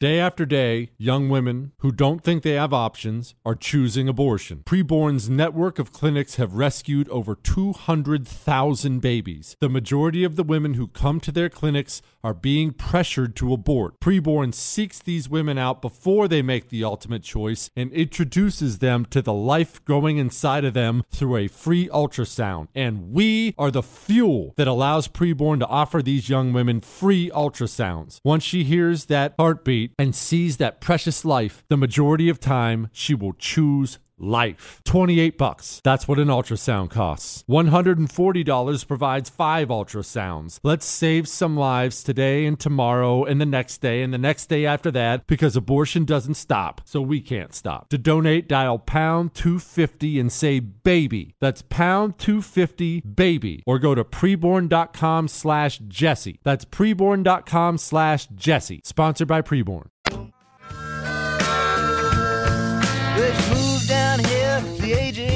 Day 0.00 0.18
after 0.18 0.44
day, 0.44 0.90
young 0.98 1.28
women 1.28 1.70
who 1.78 1.92
don't 1.92 2.20
think 2.24 2.42
they 2.42 2.54
have 2.54 2.72
options 2.72 3.36
are 3.46 3.54
choosing 3.54 4.08
abortion. 4.08 4.62
Preborn's 4.66 5.30
network 5.30 5.78
of 5.78 5.92
clinics 5.92 6.34
have 6.34 6.54
rescued 6.54 7.08
over 7.10 7.36
200,000 7.36 8.98
babies. 8.98 9.56
The 9.60 9.68
majority 9.68 10.24
of 10.24 10.34
the 10.34 10.42
women 10.42 10.74
who 10.74 10.88
come 10.88 11.20
to 11.20 11.30
their 11.30 11.48
clinics 11.48 12.02
are 12.24 12.34
being 12.34 12.72
pressured 12.72 13.36
to 13.36 13.52
abort. 13.52 14.00
Preborn 14.00 14.52
seeks 14.52 14.98
these 14.98 15.28
women 15.28 15.58
out 15.58 15.80
before 15.80 16.26
they 16.26 16.42
make 16.42 16.70
the 16.70 16.82
ultimate 16.82 17.22
choice 17.22 17.70
and 17.76 17.92
introduces 17.92 18.80
them 18.80 19.04
to 19.06 19.22
the 19.22 19.32
life 19.32 19.84
growing 19.84 20.18
inside 20.18 20.64
of 20.64 20.74
them 20.74 21.04
through 21.12 21.36
a 21.36 21.46
free 21.46 21.88
ultrasound. 21.88 22.66
And 22.74 23.12
we 23.12 23.54
are 23.56 23.70
the 23.70 23.82
fuel 23.82 24.54
that 24.56 24.66
allows 24.66 25.06
Preborn 25.06 25.60
to 25.60 25.66
offer 25.68 26.02
these 26.02 26.28
young 26.28 26.52
women 26.52 26.80
free 26.80 27.30
ultrasounds. 27.30 28.18
Once 28.24 28.42
she 28.42 28.64
hears 28.64 29.04
that 29.04 29.34
heartbeat, 29.38 29.83
and 29.98 30.14
sees 30.14 30.56
that 30.58 30.80
precious 30.80 31.24
life, 31.24 31.64
the 31.68 31.76
majority 31.76 32.28
of 32.28 32.40
time 32.40 32.88
she 32.92 33.14
will 33.14 33.34
choose 33.34 33.98
life. 34.18 34.80
28 34.84 35.36
bucks. 35.36 35.80
That's 35.84 36.06
what 36.06 36.18
an 36.18 36.28
ultrasound 36.28 36.90
costs. 36.90 37.44
$140 37.48 38.86
provides 38.86 39.30
5 39.30 39.68
ultrasounds. 39.68 40.60
Let's 40.62 40.86
save 40.86 41.28
some 41.28 41.56
lives 41.56 42.02
today 42.02 42.46
and 42.46 42.58
tomorrow 42.58 43.24
and 43.24 43.40
the 43.40 43.46
next 43.46 43.78
day 43.78 44.02
and 44.02 44.12
the 44.12 44.18
next 44.18 44.46
day 44.46 44.66
after 44.66 44.90
that 44.92 45.26
because 45.26 45.56
abortion 45.56 46.04
doesn't 46.04 46.34
stop. 46.34 46.80
So 46.84 47.00
we 47.00 47.20
can't 47.20 47.54
stop. 47.54 47.88
To 47.90 47.98
donate 47.98 48.48
dial 48.48 48.78
pound 48.78 49.34
250 49.34 50.20
and 50.20 50.32
say 50.32 50.60
baby. 50.60 51.34
That's 51.40 51.62
pound 51.62 52.18
250 52.18 53.00
baby 53.00 53.62
or 53.66 53.78
go 53.78 53.94
to 53.94 54.04
preborn.com 54.04 55.28
slash 55.28 55.78
Jesse. 55.88 56.40
That's 56.44 56.64
preborn.com 56.64 57.78
slash 57.78 58.26
Jesse. 58.28 58.80
Sponsored 58.84 59.28
by 59.28 59.42
Preborn. 59.42 59.88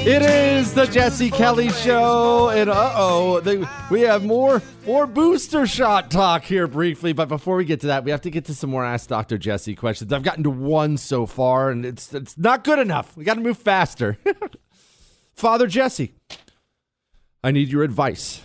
It 0.06 0.22
is 0.22 0.72
the 0.72 0.86
Jesse 0.86 1.30
Kelly 1.30 1.68
Show, 1.70 2.48
and 2.48 2.70
uh 2.70 2.92
oh, 2.94 3.40
we 3.90 4.02
have 4.02 4.24
more 4.24 4.62
more 4.86 5.06
booster 5.06 5.66
shot 5.66 6.10
talk 6.10 6.44
here 6.44 6.66
briefly. 6.66 7.12
But 7.12 7.28
before 7.28 7.56
we 7.56 7.64
get 7.64 7.80
to 7.80 7.88
that, 7.88 8.04
we 8.04 8.10
have 8.10 8.22
to 8.22 8.30
get 8.30 8.46
to 8.46 8.54
some 8.54 8.70
more 8.70 8.84
Ask 8.84 9.08
Doctor 9.10 9.36
Jesse 9.36 9.74
questions. 9.74 10.12
I've 10.12 10.22
gotten 10.22 10.44
to 10.44 10.50
one 10.50 10.96
so 10.96 11.26
far, 11.26 11.70
and 11.70 11.84
it's 11.84 12.14
it's 12.14 12.38
not 12.38 12.64
good 12.64 12.78
enough. 12.78 13.16
We 13.16 13.24
got 13.24 13.34
to 13.34 13.40
move 13.40 13.58
faster. 13.58 14.16
Father 15.34 15.66
Jesse, 15.66 16.14
I 17.44 17.50
need 17.50 17.68
your 17.68 17.82
advice. 17.82 18.42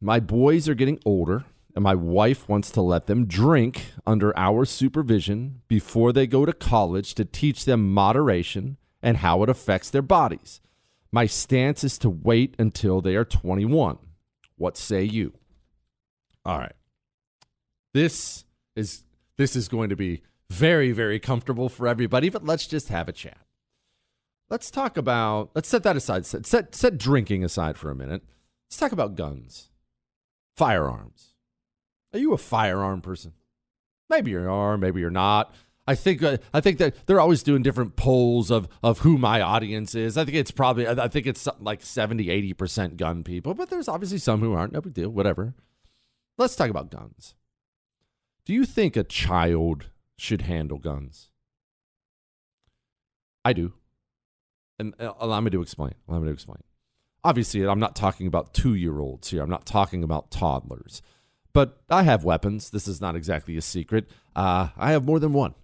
My 0.00 0.20
boys 0.20 0.68
are 0.68 0.74
getting 0.74 0.98
older, 1.04 1.44
and 1.74 1.82
my 1.82 1.94
wife 1.94 2.48
wants 2.48 2.70
to 2.72 2.80
let 2.80 3.06
them 3.06 3.26
drink 3.26 3.92
under 4.06 4.36
our 4.38 4.64
supervision 4.64 5.60
before 5.68 6.12
they 6.12 6.26
go 6.26 6.46
to 6.46 6.52
college 6.52 7.14
to 7.14 7.24
teach 7.24 7.64
them 7.64 7.92
moderation 7.92 8.78
and 9.02 9.18
how 9.18 9.42
it 9.42 9.50
affects 9.50 9.90
their 9.90 10.02
bodies. 10.02 10.60
My 11.14 11.26
stance 11.26 11.84
is 11.84 11.96
to 11.98 12.10
wait 12.10 12.56
until 12.58 13.00
they 13.00 13.14
are 13.14 13.24
21. 13.24 13.98
What 14.56 14.76
say 14.76 15.04
you? 15.04 15.34
All 16.44 16.58
right. 16.58 16.74
This 17.92 18.44
is 18.74 19.04
this 19.36 19.54
is 19.54 19.68
going 19.68 19.90
to 19.90 19.94
be 19.96 20.22
very 20.50 20.90
very 20.90 21.20
comfortable 21.20 21.68
for 21.68 21.86
everybody, 21.86 22.30
but 22.30 22.44
let's 22.44 22.66
just 22.66 22.88
have 22.88 23.08
a 23.08 23.12
chat. 23.12 23.38
Let's 24.50 24.72
talk 24.72 24.96
about 24.96 25.52
let's 25.54 25.68
set 25.68 25.84
that 25.84 25.96
aside. 25.96 26.26
Set 26.26 26.46
set, 26.46 26.74
set 26.74 26.98
drinking 26.98 27.44
aside 27.44 27.78
for 27.78 27.92
a 27.92 27.94
minute. 27.94 28.24
Let's 28.66 28.78
talk 28.78 28.90
about 28.90 29.14
guns. 29.14 29.70
Firearms. 30.56 31.34
Are 32.12 32.18
you 32.18 32.32
a 32.32 32.38
firearm 32.38 33.00
person? 33.02 33.34
Maybe 34.10 34.32
you 34.32 34.50
are, 34.50 34.76
maybe 34.76 34.98
you're 34.98 35.10
not. 35.10 35.54
I 35.86 35.94
think 35.94 36.22
uh, 36.22 36.38
I 36.52 36.60
think 36.60 36.78
that 36.78 37.06
they're 37.06 37.20
always 37.20 37.42
doing 37.42 37.62
different 37.62 37.96
polls 37.96 38.50
of 38.50 38.68
of 38.82 39.00
who 39.00 39.18
my 39.18 39.40
audience 39.40 39.94
is. 39.94 40.16
I 40.16 40.24
think 40.24 40.36
it's 40.36 40.50
probably 40.50 40.88
I 40.88 41.08
think 41.08 41.26
it's 41.26 41.46
like 41.60 41.82
70 41.82 42.26
80% 42.54 42.96
gun 42.96 43.22
people, 43.22 43.54
but 43.54 43.70
there's 43.70 43.88
obviously 43.88 44.18
some 44.18 44.40
who 44.40 44.54
aren't. 44.54 44.72
No 44.72 44.80
big 44.80 44.94
deal, 44.94 45.10
whatever. 45.10 45.54
Let's 46.38 46.56
talk 46.56 46.70
about 46.70 46.90
guns. 46.90 47.34
Do 48.44 48.52
you 48.52 48.64
think 48.64 48.96
a 48.96 49.04
child 49.04 49.90
should 50.16 50.42
handle 50.42 50.78
guns? 50.78 51.30
I 53.44 53.52
do. 53.52 53.74
And 54.78 54.94
uh, 54.98 55.12
allow 55.18 55.40
me 55.40 55.50
to 55.50 55.62
explain. 55.62 55.94
Allow 56.08 56.20
me 56.20 56.26
to 56.26 56.32
explain. 56.32 56.62
Obviously, 57.22 57.66
I'm 57.66 57.78
not 57.78 57.96
talking 57.96 58.26
about 58.26 58.52
2-year-olds 58.52 59.30
here. 59.30 59.42
I'm 59.42 59.50
not 59.50 59.64
talking 59.64 60.02
about 60.02 60.30
toddlers. 60.30 61.00
But 61.52 61.80
I 61.88 62.02
have 62.02 62.24
weapons. 62.24 62.70
This 62.70 62.88
is 62.88 63.00
not 63.00 63.16
exactly 63.16 63.56
a 63.56 63.62
secret. 63.62 64.10
Uh, 64.34 64.68
I 64.76 64.90
have 64.90 65.04
more 65.04 65.20
than 65.20 65.32
one. 65.32 65.54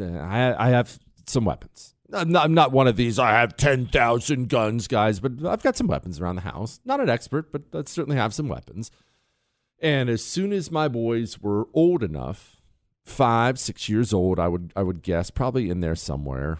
I, 0.00 0.54
I 0.58 0.68
have 0.70 0.98
some 1.26 1.44
weapons. 1.44 1.94
I'm 2.12 2.30
not, 2.30 2.44
I'm 2.44 2.54
not 2.54 2.72
one 2.72 2.88
of 2.88 2.96
these, 2.96 3.18
I 3.18 3.32
have 3.32 3.56
10,000 3.56 4.48
guns 4.48 4.88
guys, 4.88 5.20
but 5.20 5.44
I've 5.44 5.62
got 5.62 5.76
some 5.76 5.88
weapons 5.88 6.20
around 6.20 6.36
the 6.36 6.42
house. 6.42 6.80
Not 6.84 7.00
an 7.00 7.10
expert, 7.10 7.52
but 7.52 7.62
I 7.74 7.82
certainly 7.86 8.16
have 8.16 8.32
some 8.32 8.48
weapons. 8.48 8.90
And 9.80 10.08
as 10.08 10.24
soon 10.24 10.52
as 10.52 10.70
my 10.70 10.88
boys 10.88 11.40
were 11.40 11.68
old 11.74 12.02
enough, 12.02 12.56
five, 13.04 13.58
six 13.58 13.88
years 13.88 14.12
old, 14.12 14.38
I 14.40 14.48
would, 14.48 14.72
I 14.74 14.82
would 14.82 15.02
guess, 15.02 15.30
probably 15.30 15.68
in 15.68 15.80
there 15.80 15.94
somewhere, 15.94 16.58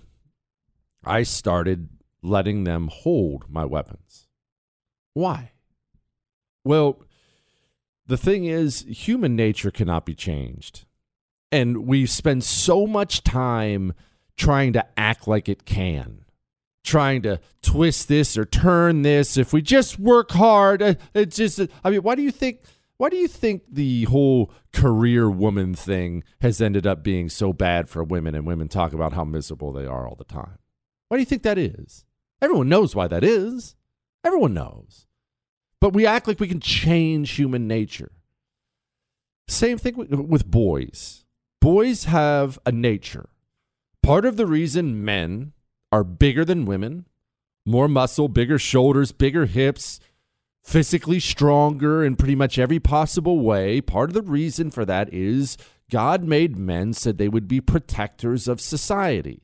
I 1.05 1.23
started 1.23 1.89
letting 2.23 2.65
them 2.65 2.89
hold 2.93 3.47
my 3.49 3.65
weapons. 3.65 4.27
Why? 5.15 5.53
Well, 6.65 7.03
the 8.07 8.17
thing 8.17 8.45
is, 8.45 8.85
human 8.89 9.35
nature 9.35 9.71
cannot 9.71 10.05
be 10.05 10.15
changed. 10.15 10.85
And 11.51 11.87
we 11.87 12.07
spend 12.07 12.45
so 12.45 12.87
much 12.87 13.25
time 13.25 13.95
trying 14.37 14.73
to 14.75 14.87
act 14.99 15.27
like 15.27 15.49
it 15.49 15.65
can, 15.65 16.25
trying 16.85 17.23
to 17.23 17.41
twist 17.63 18.09
this 18.09 18.37
or 18.37 18.45
turn 18.45 19.03
this. 19.03 19.37
If 19.37 19.53
we 19.53 19.63
just 19.63 19.99
work 19.99 20.31
hard, 20.33 20.83
uh, 20.83 20.95
it's 21.15 21.37
just, 21.37 21.61
I 21.83 21.91
mean, 21.91 22.03
why 22.03 22.15
do 22.15 22.23
you 22.23 22.31
think? 22.31 22.61
Why 22.99 23.11
do 23.11 23.17
you 23.17 23.29
think 23.29 23.63
the 23.71 24.05
whole 24.05 24.51
career 24.73 25.31
woman 25.31 25.73
thing 25.73 26.25
has 26.41 26.61
ended 26.61 26.85
up 26.85 27.05
being 27.05 27.29
so 27.29 27.53
bad 27.53 27.89
for 27.89 28.03
women 28.03 28.35
and 28.35 28.45
women 28.45 28.67
talk 28.67 28.93
about 28.93 29.13
how 29.13 29.25
miserable 29.25 29.73
they 29.73 29.87
are 29.87 30.07
all 30.07 30.17
the 30.17 30.25
time? 30.25 30.59
Why 31.07 31.17
do 31.17 31.21
you 31.21 31.27
think 31.27 31.45
that 31.45 31.59
is? 31.59 32.05
Everyone 32.43 32.69
knows 32.69 32.97
why 32.97 33.07
that 33.07 33.23
is. 33.23 33.77
Everyone 34.25 34.53
knows. 34.53 35.07
But 35.81 35.93
we 35.93 36.07
act 36.07 36.27
like 36.27 36.41
we 36.41 36.49
can 36.49 36.59
change 36.59 37.31
human 37.31 37.69
nature. 37.69 38.11
Same 39.47 39.79
thing 39.79 39.95
with 40.29 40.51
boys. 40.51 41.25
Boys 41.61 42.05
have 42.05 42.59
a 42.65 42.71
nature. 42.71 43.29
Part 44.03 44.25
of 44.25 44.37
the 44.37 44.47
reason 44.47 45.05
men 45.05 45.53
are 45.91 46.05
bigger 46.05 46.45
than 46.45 46.67
women, 46.67 47.07
more 47.67 47.89
muscle, 47.89 48.29
bigger 48.29 48.59
shoulders, 48.59 49.11
bigger 49.11 49.47
hips, 49.47 49.99
physically 50.63 51.19
stronger 51.19 52.05
in 52.05 52.15
pretty 52.15 52.37
much 52.37 52.59
every 52.59 52.79
possible 52.79 53.41
way, 53.41 53.81
part 53.81 54.11
of 54.11 54.15
the 54.15 54.23
reason 54.23 54.71
for 54.71 54.85
that 54.85 55.13
is 55.13 55.57
God 55.91 56.23
made 56.23 56.57
men 56.57 56.93
so 56.93 57.11
they 57.11 57.29
would 57.29 57.49
be 57.49 57.61
protectors 57.61 58.47
of 58.47 58.61
society. 58.61 59.43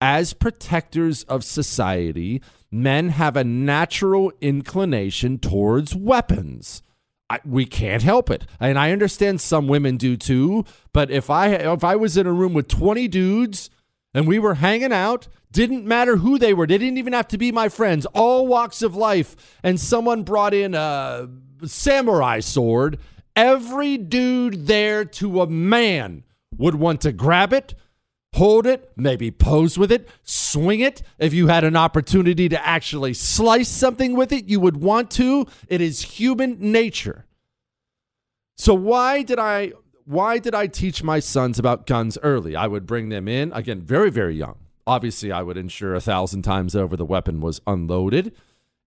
As 0.00 0.32
protectors 0.32 1.24
of 1.24 1.44
society, 1.44 2.40
men 2.70 3.10
have 3.10 3.36
a 3.36 3.44
natural 3.44 4.32
inclination 4.40 5.38
towards 5.38 5.94
weapons. 5.94 6.82
I, 7.30 7.38
we 7.44 7.64
can't 7.64 8.02
help 8.02 8.28
it, 8.28 8.44
and 8.58 8.76
I 8.76 8.90
understand 8.90 9.40
some 9.40 9.68
women 9.68 9.96
do 9.96 10.16
too. 10.16 10.64
But 10.92 11.12
if 11.12 11.30
I 11.30 11.50
if 11.50 11.84
I 11.84 11.94
was 11.94 12.16
in 12.16 12.26
a 12.26 12.32
room 12.32 12.54
with 12.54 12.66
twenty 12.66 13.06
dudes 13.06 13.70
and 14.12 14.26
we 14.26 14.40
were 14.40 14.54
hanging 14.54 14.92
out, 14.92 15.28
didn't 15.52 15.86
matter 15.86 16.16
who 16.16 16.38
they 16.38 16.52
were, 16.52 16.66
they 16.66 16.76
didn't 16.76 16.98
even 16.98 17.12
have 17.12 17.28
to 17.28 17.38
be 17.38 17.52
my 17.52 17.68
friends, 17.68 18.04
all 18.06 18.48
walks 18.48 18.82
of 18.82 18.96
life, 18.96 19.36
and 19.62 19.78
someone 19.78 20.24
brought 20.24 20.52
in 20.52 20.74
a 20.74 21.28
samurai 21.64 22.40
sword, 22.40 22.98
every 23.36 23.96
dude 23.96 24.66
there 24.66 25.04
to 25.04 25.40
a 25.40 25.46
man 25.46 26.24
would 26.58 26.74
want 26.74 27.00
to 27.02 27.12
grab 27.12 27.52
it, 27.52 27.74
hold 28.34 28.66
it, 28.66 28.90
maybe 28.96 29.30
pose 29.30 29.76
with 29.78 29.92
it, 29.92 30.08
swing 30.22 30.80
it. 30.80 31.02
If 31.18 31.34
you 31.34 31.48
had 31.48 31.64
an 31.64 31.76
opportunity 31.76 32.48
to 32.48 32.66
actually 32.66 33.14
slice 33.14 33.68
something 33.68 34.14
with 34.14 34.32
it, 34.32 34.46
you 34.46 34.60
would 34.60 34.78
want 34.78 35.10
to. 35.12 35.46
It 35.68 35.80
is 35.80 36.02
human 36.02 36.56
nature. 36.72 37.26
So 38.56 38.74
why 38.74 39.22
did 39.22 39.38
I 39.38 39.72
why 40.04 40.38
did 40.38 40.54
I 40.54 40.66
teach 40.66 41.02
my 41.02 41.20
sons 41.20 41.58
about 41.58 41.86
guns 41.86 42.18
early? 42.22 42.56
I 42.56 42.66
would 42.66 42.86
bring 42.86 43.08
them 43.08 43.28
in 43.28 43.52
again 43.52 43.80
very 43.80 44.10
very 44.10 44.36
young. 44.36 44.56
Obviously, 44.86 45.30
I 45.30 45.42
would 45.42 45.56
ensure 45.56 45.94
a 45.94 46.00
thousand 46.00 46.42
times 46.42 46.74
over 46.74 46.96
the 46.96 47.04
weapon 47.04 47.40
was 47.40 47.60
unloaded. 47.66 48.34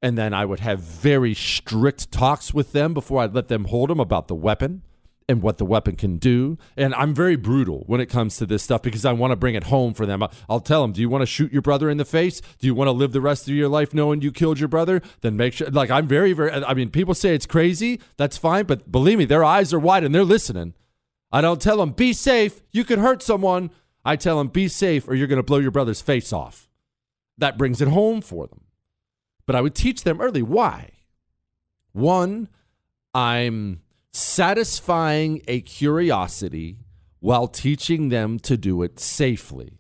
And 0.02 0.18
then 0.18 0.34
I 0.34 0.44
would 0.44 0.60
have 0.60 0.82
very 0.82 1.34
strict 1.34 2.12
talks 2.12 2.54
with 2.54 2.74
them 2.74 2.94
before 2.94 3.22
I'd 3.22 3.34
let 3.34 3.48
them 3.48 3.66
hold 3.66 3.90
them 3.90 4.02
about 4.02 4.28
the 4.28 4.36
weapon 4.36 4.82
and 5.34 5.42
what 5.42 5.58
the 5.58 5.66
weapon 5.66 5.98
can 5.98 6.18
do. 6.18 6.58
And 6.78 6.96
I'm 6.96 7.14
very 7.14 7.36
brutal 7.36 7.84
when 7.88 8.00
it 8.00 8.06
comes 8.06 8.38
to 8.38 8.46
this 8.46 8.64
stuff 8.64 8.82
because 8.82 9.04
I 9.04 9.12
want 9.12 9.32
to 9.32 9.36
bring 9.36 9.56
it 9.56 9.66
home 9.66 9.94
for 9.94 10.06
them. 10.06 10.24
I'll 10.48 10.62
tell 10.62 10.82
them, 10.84 10.94
do 10.94 11.02
you 11.02 11.10
want 11.10 11.24
to 11.24 11.26
shoot 11.26 11.52
your 11.52 11.62
brother 11.62 11.90
in 11.90 11.98
the 11.98 12.06
face? 12.06 12.40
Do 12.60 12.68
you 12.68 12.74
want 12.74 12.88
to 12.88 12.94
live 12.94 13.12
the 13.12 13.20
rest 13.20 13.50
of 13.50 13.54
your 13.54 13.68
life 13.68 13.94
knowing 13.94 14.22
you 14.22 14.32
killed 14.32 14.60
your 14.60 14.70
brother? 14.70 15.02
Then 15.20 15.36
make 15.36 15.54
sure, 15.54 15.70
like, 15.70 15.92
I'm 15.92 16.08
very, 16.08 16.32
very, 16.32 16.52
I 16.52 16.74
mean, 16.74 16.90
people 16.90 17.14
say 17.14 17.36
it's 17.36 17.46
crazy. 17.46 18.00
That's 18.16 18.38
fine. 18.38 18.66
But 18.66 18.90
believe 18.90 19.18
me, 19.18 19.26
their 19.26 19.44
eyes 19.44 19.74
are 19.74 19.80
wide 19.80 20.06
and 20.06 20.16
they're 20.16 20.24
listening. 20.24 20.74
I 21.32 21.42
don't 21.42 21.62
tell 21.62 21.78
them, 21.78 21.92
be 21.92 22.14
safe. 22.14 22.62
You 22.72 22.86
could 22.86 23.00
hurt 23.00 23.22
someone. 23.22 23.72
I 24.06 24.16
tell 24.16 24.38
them, 24.38 24.48
be 24.48 24.68
safe 24.70 25.08
or 25.08 25.16
you're 25.16 25.28
going 25.28 25.38
to 25.38 25.44
blow 25.44 25.58
your 25.58 25.72
brother's 25.72 26.02
face 26.02 26.32
off. 26.32 26.70
That 27.38 27.58
brings 27.58 27.82
it 27.82 27.88
home 27.88 28.22
for 28.22 28.48
them. 28.48 28.62
But 29.46 29.56
I 29.56 29.62
would 29.62 29.76
teach 29.76 30.04
them 30.04 30.22
early. 30.22 30.44
Why? 30.44 30.92
One, 31.92 32.48
I'm 33.14 33.82
satisfying 34.14 35.42
a 35.48 35.62
curiosity 35.62 36.78
while 37.20 37.48
teaching 37.48 38.10
them 38.10 38.38
to 38.40 38.56
do 38.56 38.84
it 38.84 39.00
safely. 39.00 39.80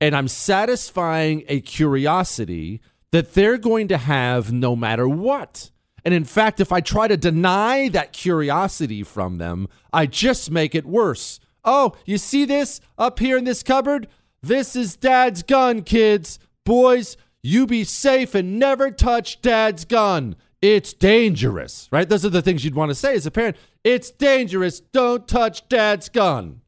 And 0.00 0.14
I'm 0.14 0.28
satisfying 0.28 1.44
a 1.48 1.60
curiosity 1.60 2.80
that 3.10 3.34
they're 3.34 3.58
going 3.58 3.88
to 3.88 3.98
have 3.98 4.52
no 4.52 4.76
matter 4.76 5.08
what. 5.08 5.70
And 6.04 6.14
in 6.14 6.24
fact, 6.24 6.60
if 6.60 6.72
I 6.72 6.80
try 6.80 7.08
to 7.08 7.16
deny 7.16 7.88
that 7.88 8.12
curiosity 8.12 9.02
from 9.02 9.36
them, 9.36 9.68
I 9.92 10.06
just 10.06 10.50
make 10.50 10.74
it 10.74 10.86
worse. 10.86 11.40
Oh, 11.64 11.96
you 12.06 12.18
see 12.18 12.44
this 12.44 12.80
up 12.96 13.18
here 13.18 13.36
in 13.36 13.44
this 13.44 13.62
cupboard? 13.62 14.08
This 14.42 14.76
is 14.76 14.96
dad's 14.96 15.42
gun, 15.42 15.82
kids. 15.82 16.38
Boys, 16.64 17.16
You 17.42 17.66
be 17.66 17.84
safe 17.84 18.34
and 18.34 18.58
never 18.58 18.90
touch 18.90 19.40
dad's 19.40 19.84
gun. 19.84 20.36
It's 20.60 20.92
dangerous, 20.92 21.88
right? 21.92 22.08
Those 22.08 22.24
are 22.24 22.30
the 22.30 22.42
things 22.42 22.64
you'd 22.64 22.74
want 22.74 22.90
to 22.90 22.94
say 22.94 23.14
as 23.14 23.26
a 23.26 23.30
parent. 23.30 23.56
It's 23.84 24.10
dangerous. 24.10 24.80
Don't 24.80 25.28
touch 25.28 25.68
dad's 25.68 26.08
gun. 26.08 26.62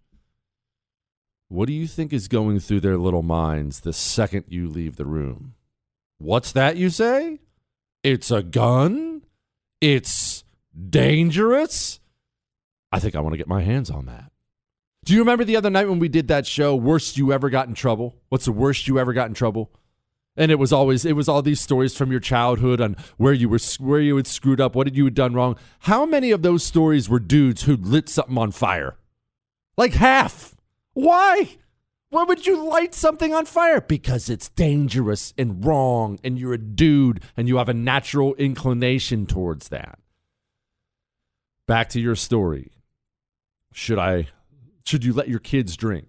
What 1.48 1.66
do 1.66 1.72
you 1.72 1.88
think 1.88 2.12
is 2.12 2.28
going 2.28 2.60
through 2.60 2.80
their 2.80 2.96
little 2.96 3.24
minds 3.24 3.80
the 3.80 3.92
second 3.92 4.44
you 4.48 4.68
leave 4.68 4.94
the 4.94 5.04
room? 5.04 5.54
What's 6.18 6.52
that 6.52 6.76
you 6.76 6.90
say? 6.90 7.40
It's 8.04 8.30
a 8.30 8.42
gun? 8.42 9.22
It's 9.80 10.44
dangerous? 10.88 11.98
I 12.92 13.00
think 13.00 13.16
I 13.16 13.20
want 13.20 13.32
to 13.32 13.38
get 13.38 13.48
my 13.48 13.62
hands 13.62 13.90
on 13.90 14.06
that. 14.06 14.30
Do 15.04 15.14
you 15.14 15.20
remember 15.20 15.44
the 15.44 15.56
other 15.56 15.70
night 15.70 15.88
when 15.88 15.98
we 15.98 16.08
did 16.08 16.28
that 16.28 16.46
show, 16.46 16.76
Worst 16.76 17.16
You 17.16 17.32
Ever 17.32 17.50
Got 17.50 17.66
in 17.66 17.74
Trouble? 17.74 18.16
What's 18.28 18.44
the 18.44 18.52
worst 18.52 18.86
you 18.86 18.98
ever 19.00 19.12
got 19.12 19.28
in 19.28 19.34
trouble? 19.34 19.72
And 20.40 20.50
it 20.50 20.58
was 20.58 20.72
always 20.72 21.04
it 21.04 21.14
was 21.14 21.28
all 21.28 21.42
these 21.42 21.60
stories 21.60 21.94
from 21.94 22.10
your 22.10 22.18
childhood 22.18 22.80
on 22.80 22.96
where 23.18 23.34
you 23.34 23.46
were 23.46 23.58
where 23.78 24.00
you 24.00 24.16
had 24.16 24.26
screwed 24.26 24.58
up, 24.58 24.74
what 24.74 24.84
did 24.84 24.96
you 24.96 25.04
had 25.04 25.12
done 25.12 25.34
wrong. 25.34 25.56
How 25.80 26.06
many 26.06 26.30
of 26.30 26.40
those 26.40 26.64
stories 26.64 27.10
were 27.10 27.20
dudes 27.20 27.64
who 27.64 27.76
lit 27.76 28.08
something 28.08 28.38
on 28.38 28.50
fire? 28.50 28.96
Like 29.76 29.92
half. 29.92 30.56
Why? 30.94 31.58
Why 32.08 32.22
would 32.24 32.46
you 32.46 32.66
light 32.66 32.94
something 32.94 33.34
on 33.34 33.44
fire? 33.44 33.82
Because 33.82 34.30
it's 34.30 34.48
dangerous 34.48 35.34
and 35.36 35.62
wrong, 35.62 36.18
and 36.24 36.38
you're 36.38 36.54
a 36.54 36.58
dude 36.58 37.22
and 37.36 37.46
you 37.46 37.58
have 37.58 37.68
a 37.68 37.74
natural 37.74 38.34
inclination 38.36 39.26
towards 39.26 39.68
that. 39.68 39.98
Back 41.66 41.90
to 41.90 42.00
your 42.00 42.16
story. 42.16 42.70
Should 43.74 43.98
I 43.98 44.28
should 44.86 45.04
you 45.04 45.12
let 45.12 45.28
your 45.28 45.38
kids 45.38 45.76
drink? 45.76 46.06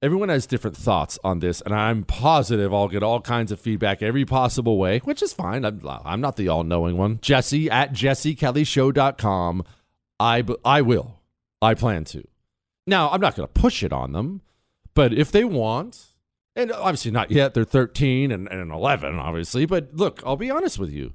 Everyone 0.00 0.28
has 0.28 0.46
different 0.46 0.76
thoughts 0.76 1.18
on 1.24 1.40
this, 1.40 1.60
and 1.60 1.74
I'm 1.74 2.04
positive 2.04 2.72
I'll 2.72 2.86
get 2.86 3.02
all 3.02 3.20
kinds 3.20 3.50
of 3.50 3.60
feedback 3.60 4.00
every 4.00 4.24
possible 4.24 4.78
way, 4.78 5.00
which 5.00 5.22
is 5.22 5.32
fine. 5.32 5.64
I'm, 5.64 5.80
I'm 6.04 6.20
not 6.20 6.36
the 6.36 6.46
all 6.46 6.62
knowing 6.62 6.96
one. 6.96 7.18
Jesse 7.20 7.68
at 7.68 7.92
jessekellyshow.com. 7.92 9.64
I, 10.20 10.44
I 10.64 10.82
will. 10.82 11.20
I 11.60 11.74
plan 11.74 12.04
to. 12.04 12.22
Now, 12.86 13.10
I'm 13.10 13.20
not 13.20 13.34
going 13.34 13.48
to 13.48 13.60
push 13.60 13.82
it 13.82 13.92
on 13.92 14.12
them, 14.12 14.42
but 14.94 15.12
if 15.12 15.32
they 15.32 15.42
want, 15.42 16.14
and 16.54 16.70
obviously 16.70 17.10
not 17.10 17.32
yet, 17.32 17.54
they're 17.54 17.64
13 17.64 18.30
and, 18.30 18.46
and 18.48 18.70
11, 18.70 19.18
obviously. 19.18 19.66
But 19.66 19.94
look, 19.94 20.22
I'll 20.24 20.36
be 20.36 20.50
honest 20.50 20.78
with 20.78 20.92
you. 20.92 21.12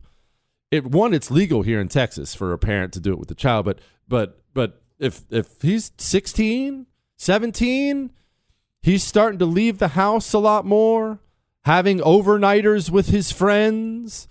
It 0.72 0.88
one, 0.88 1.14
it's 1.14 1.32
legal 1.32 1.62
here 1.62 1.80
in 1.80 1.88
Texas 1.88 2.36
for 2.36 2.52
a 2.52 2.58
parent 2.58 2.92
to 2.94 3.00
do 3.00 3.14
it 3.14 3.20
with 3.20 3.30
the 3.30 3.36
child, 3.36 3.66
but 3.66 3.80
but 4.08 4.42
but 4.54 4.82
if 4.98 5.22
if 5.30 5.62
he's 5.62 5.92
16, 6.00 6.88
17, 7.18 8.10
he's 8.84 9.04
starting 9.04 9.40
to 9.40 9.46
leave 9.46 9.80
the 9.80 9.90
house 9.90 10.34
a 10.34 10.40
lot 10.40 10.66
more, 10.66 11.20
having 11.64 12.00
overnighters 12.00 12.92
with 12.92 13.08
his 13.08 13.32
friends. 13.32 14.28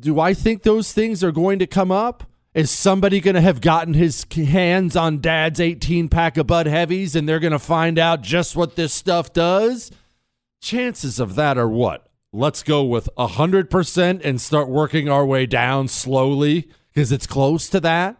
Do 0.00 0.18
I 0.18 0.34
think 0.34 0.62
those 0.62 0.92
things 0.92 1.22
are 1.22 1.30
going 1.30 1.60
to 1.60 1.66
come 1.66 1.92
up? 1.92 2.24
Is 2.54 2.70
somebody 2.70 3.20
going 3.20 3.34
to 3.34 3.42
have 3.42 3.60
gotten 3.60 3.92
his 3.92 4.24
hands 4.32 4.96
on 4.96 5.20
dad's 5.20 5.60
18 5.60 6.08
pack 6.08 6.38
of 6.38 6.46
Bud 6.46 6.66
Heavies 6.66 7.14
and 7.14 7.28
they're 7.28 7.38
going 7.38 7.52
to 7.52 7.58
find 7.58 7.98
out 7.98 8.22
just 8.22 8.56
what 8.56 8.76
this 8.76 8.94
stuff 8.94 9.32
does? 9.34 9.90
Chances 10.62 11.20
of 11.20 11.34
that 11.34 11.58
are 11.58 11.68
what? 11.68 12.08
Let's 12.32 12.62
go 12.62 12.82
with 12.82 13.10
100% 13.18 14.20
and 14.24 14.40
start 14.40 14.68
working 14.70 15.10
our 15.10 15.26
way 15.26 15.44
down 15.44 15.88
slowly 15.88 16.68
because 16.92 17.12
it's 17.12 17.26
close 17.26 17.68
to 17.68 17.80
that. 17.80 18.16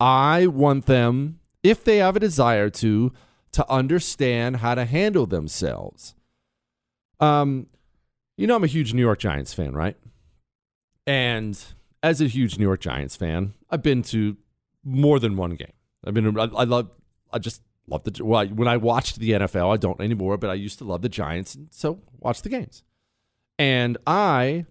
I 0.00 0.46
want 0.46 0.86
them, 0.86 1.40
if 1.62 1.84
they 1.84 1.98
have 1.98 2.16
a 2.16 2.20
desire 2.20 2.70
to, 2.70 3.12
to 3.52 3.70
understand 3.70 4.56
how 4.56 4.74
to 4.74 4.84
handle 4.84 5.26
themselves. 5.26 6.14
Um, 7.20 7.66
you 8.36 8.46
know, 8.46 8.56
I'm 8.56 8.64
a 8.64 8.68
huge 8.68 8.94
New 8.94 9.02
York 9.02 9.18
Giants 9.18 9.52
fan, 9.52 9.74
right? 9.74 9.96
And 11.06 11.58
as 12.02 12.20
a 12.20 12.26
huge 12.26 12.58
New 12.58 12.64
York 12.64 12.80
Giants 12.80 13.16
fan, 13.16 13.54
I've 13.70 13.82
been 13.82 14.02
to 14.04 14.36
more 14.84 15.18
than 15.18 15.36
one 15.36 15.54
game. 15.54 15.72
I've 16.04 16.14
been, 16.14 16.38
I, 16.38 16.44
I 16.44 16.64
love, 16.64 16.90
I 17.32 17.38
just 17.38 17.62
love 17.88 18.04
the, 18.04 18.24
well, 18.24 18.46
when 18.46 18.68
I 18.68 18.76
watched 18.76 19.18
the 19.18 19.32
NFL, 19.32 19.72
I 19.72 19.76
don't 19.76 20.00
anymore, 20.00 20.36
but 20.36 20.50
I 20.50 20.54
used 20.54 20.78
to 20.78 20.84
love 20.84 21.02
the 21.02 21.08
Giants. 21.08 21.54
And 21.54 21.68
so 21.70 22.00
watch 22.18 22.42
the 22.42 22.48
games. 22.48 22.84
And 23.58 23.98
I, 24.06 24.66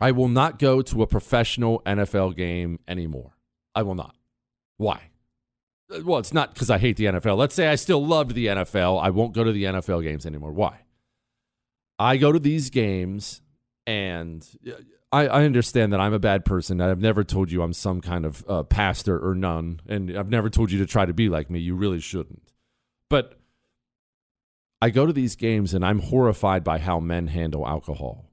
I 0.00 0.12
will 0.12 0.28
not 0.28 0.58
go 0.58 0.82
to 0.82 1.02
a 1.02 1.06
professional 1.06 1.80
NFL 1.84 2.36
game 2.36 2.78
anymore. 2.86 3.32
I 3.74 3.82
will 3.82 3.94
not. 3.94 4.14
Why? 4.76 5.10
Uh, 5.92 6.00
well, 6.04 6.18
it's 6.18 6.32
not 6.32 6.54
because 6.54 6.70
I 6.70 6.78
hate 6.78 6.96
the 6.96 7.04
NFL. 7.06 7.36
Let's 7.36 7.54
say 7.54 7.68
I 7.68 7.74
still 7.74 8.04
loved 8.04 8.34
the 8.34 8.46
NFL. 8.46 9.02
I 9.02 9.10
won't 9.10 9.34
go 9.34 9.44
to 9.44 9.52
the 9.52 9.64
NFL 9.64 10.02
games 10.02 10.26
anymore. 10.26 10.52
Why? 10.52 10.80
I 11.98 12.16
go 12.16 12.32
to 12.32 12.38
these 12.38 12.70
games 12.70 13.40
and 13.86 14.46
I, 15.12 15.26
I, 15.26 15.44
understand 15.44 15.92
that 15.92 16.00
I'm 16.00 16.12
a 16.12 16.18
bad 16.18 16.44
person. 16.44 16.80
I've 16.80 17.00
never 17.00 17.22
told 17.22 17.52
you 17.52 17.62
I'm 17.62 17.72
some 17.72 18.00
kind 18.00 18.24
of 18.24 18.44
uh, 18.48 18.62
pastor 18.64 19.24
or 19.24 19.34
nun, 19.34 19.80
and 19.86 20.16
I've 20.16 20.30
never 20.30 20.50
told 20.50 20.72
you 20.72 20.78
to 20.78 20.86
try 20.86 21.06
to 21.06 21.12
be 21.12 21.28
like 21.28 21.50
me. 21.50 21.60
You 21.60 21.76
really 21.76 22.00
shouldn't. 22.00 22.52
But 23.08 23.38
I 24.82 24.90
go 24.90 25.06
to 25.06 25.12
these 25.12 25.36
games 25.36 25.72
and 25.72 25.84
I'm 25.84 26.00
horrified 26.00 26.64
by 26.64 26.78
how 26.78 26.98
men 26.98 27.28
handle 27.28 27.66
alcohol. 27.66 28.30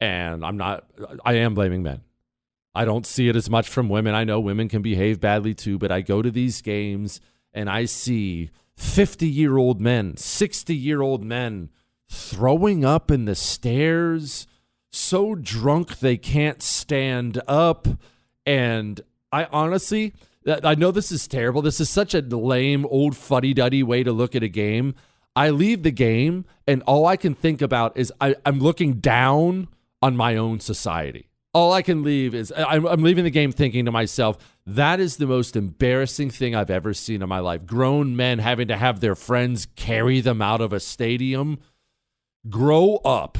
And 0.00 0.44
I'm 0.44 0.56
not, 0.56 0.86
I 1.24 1.34
am 1.34 1.54
blaming 1.54 1.82
men. 1.82 2.00
I 2.74 2.84
don't 2.84 3.06
see 3.06 3.28
it 3.28 3.36
as 3.36 3.50
much 3.50 3.68
from 3.68 3.88
women. 3.88 4.14
I 4.14 4.24
know 4.24 4.40
women 4.40 4.68
can 4.68 4.82
behave 4.82 5.20
badly 5.20 5.54
too, 5.54 5.78
but 5.78 5.90
I 5.90 6.00
go 6.00 6.22
to 6.22 6.30
these 6.30 6.62
games 6.62 7.20
and 7.52 7.68
I 7.68 7.84
see 7.84 8.50
50 8.76 9.26
year 9.26 9.56
old 9.56 9.80
men, 9.80 10.16
60 10.16 10.74
year 10.74 11.02
old 11.02 11.24
men 11.24 11.70
throwing 12.08 12.84
up 12.84 13.10
in 13.10 13.24
the 13.24 13.34
stairs 13.34 14.46
so 14.92 15.34
drunk 15.34 15.98
they 15.98 16.16
can't 16.16 16.62
stand 16.62 17.40
up. 17.46 17.86
And 18.46 19.00
I 19.32 19.44
honestly, 19.52 20.14
I 20.46 20.74
know 20.74 20.90
this 20.90 21.12
is 21.12 21.28
terrible. 21.28 21.62
This 21.62 21.80
is 21.80 21.90
such 21.90 22.14
a 22.14 22.20
lame, 22.20 22.86
old 22.86 23.16
fuddy 23.16 23.54
duddy 23.54 23.82
way 23.82 24.02
to 24.02 24.12
look 24.12 24.34
at 24.34 24.42
a 24.42 24.48
game. 24.48 24.94
I 25.36 25.50
leave 25.50 25.84
the 25.84 25.92
game, 25.92 26.44
and 26.66 26.82
all 26.82 27.06
I 27.06 27.16
can 27.16 27.34
think 27.34 27.62
about 27.62 27.96
is 27.96 28.12
I, 28.20 28.34
am 28.44 28.58
looking 28.58 28.94
down 28.94 29.68
on 30.02 30.16
my 30.16 30.36
own 30.36 30.58
society. 30.58 31.29
All 31.52 31.72
I 31.72 31.82
can 31.82 32.04
leave 32.04 32.34
is 32.34 32.52
I'm, 32.56 32.84
leaving 33.02 33.24
the 33.24 33.30
game 33.30 33.50
thinking 33.50 33.84
to 33.86 33.90
myself, 33.90 34.38
that 34.66 35.00
is 35.00 35.16
the 35.16 35.26
most 35.26 35.56
embarrassing 35.56 36.30
thing 36.30 36.54
I've 36.54 36.70
ever 36.70 36.94
seen 36.94 37.22
in 37.22 37.28
my 37.28 37.40
life. 37.40 37.66
Grown 37.66 38.14
men 38.14 38.38
having 38.38 38.68
to 38.68 38.76
have 38.76 39.00
their 39.00 39.16
friends 39.16 39.66
carry 39.74 40.20
them 40.20 40.40
out 40.40 40.60
of 40.60 40.72
a 40.72 40.78
stadium. 40.78 41.58
Grow 42.48 42.96
up 43.04 43.36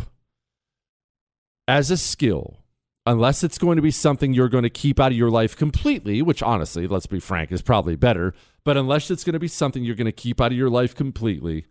as 1.69 1.93
a 1.93 1.97
skill, 1.97 2.65
unless 3.07 3.45
it's 3.45 3.59
going 3.59 3.77
to 3.77 3.83
be 3.83 3.93
something 3.93 4.33
you're 4.33 4.49
going 4.49 4.65
to 4.65 4.71
keep 4.71 4.99
out 4.99 5.13
of 5.13 5.17
your 5.17 5.31
life 5.31 5.57
completely, 5.57 6.21
which 6.21 6.43
honestly, 6.43 6.89
let's 6.89 7.07
be 7.07 7.21
frank, 7.21 7.53
is 7.53 7.63
probably 7.63 7.95
better, 7.95 8.35
but 8.65 8.77
unless 8.77 9.09
it's 9.09 9.23
going 9.23 9.35
to 9.35 9.39
be 9.39 9.47
something 9.47 9.85
you're 9.85 9.95
going 9.95 10.05
to 10.07 10.13
keep 10.13 10.41
out 10.41 10.51
of 10.51 10.59
your 10.59 10.69
life 10.69 10.97
completely, 10.97 11.65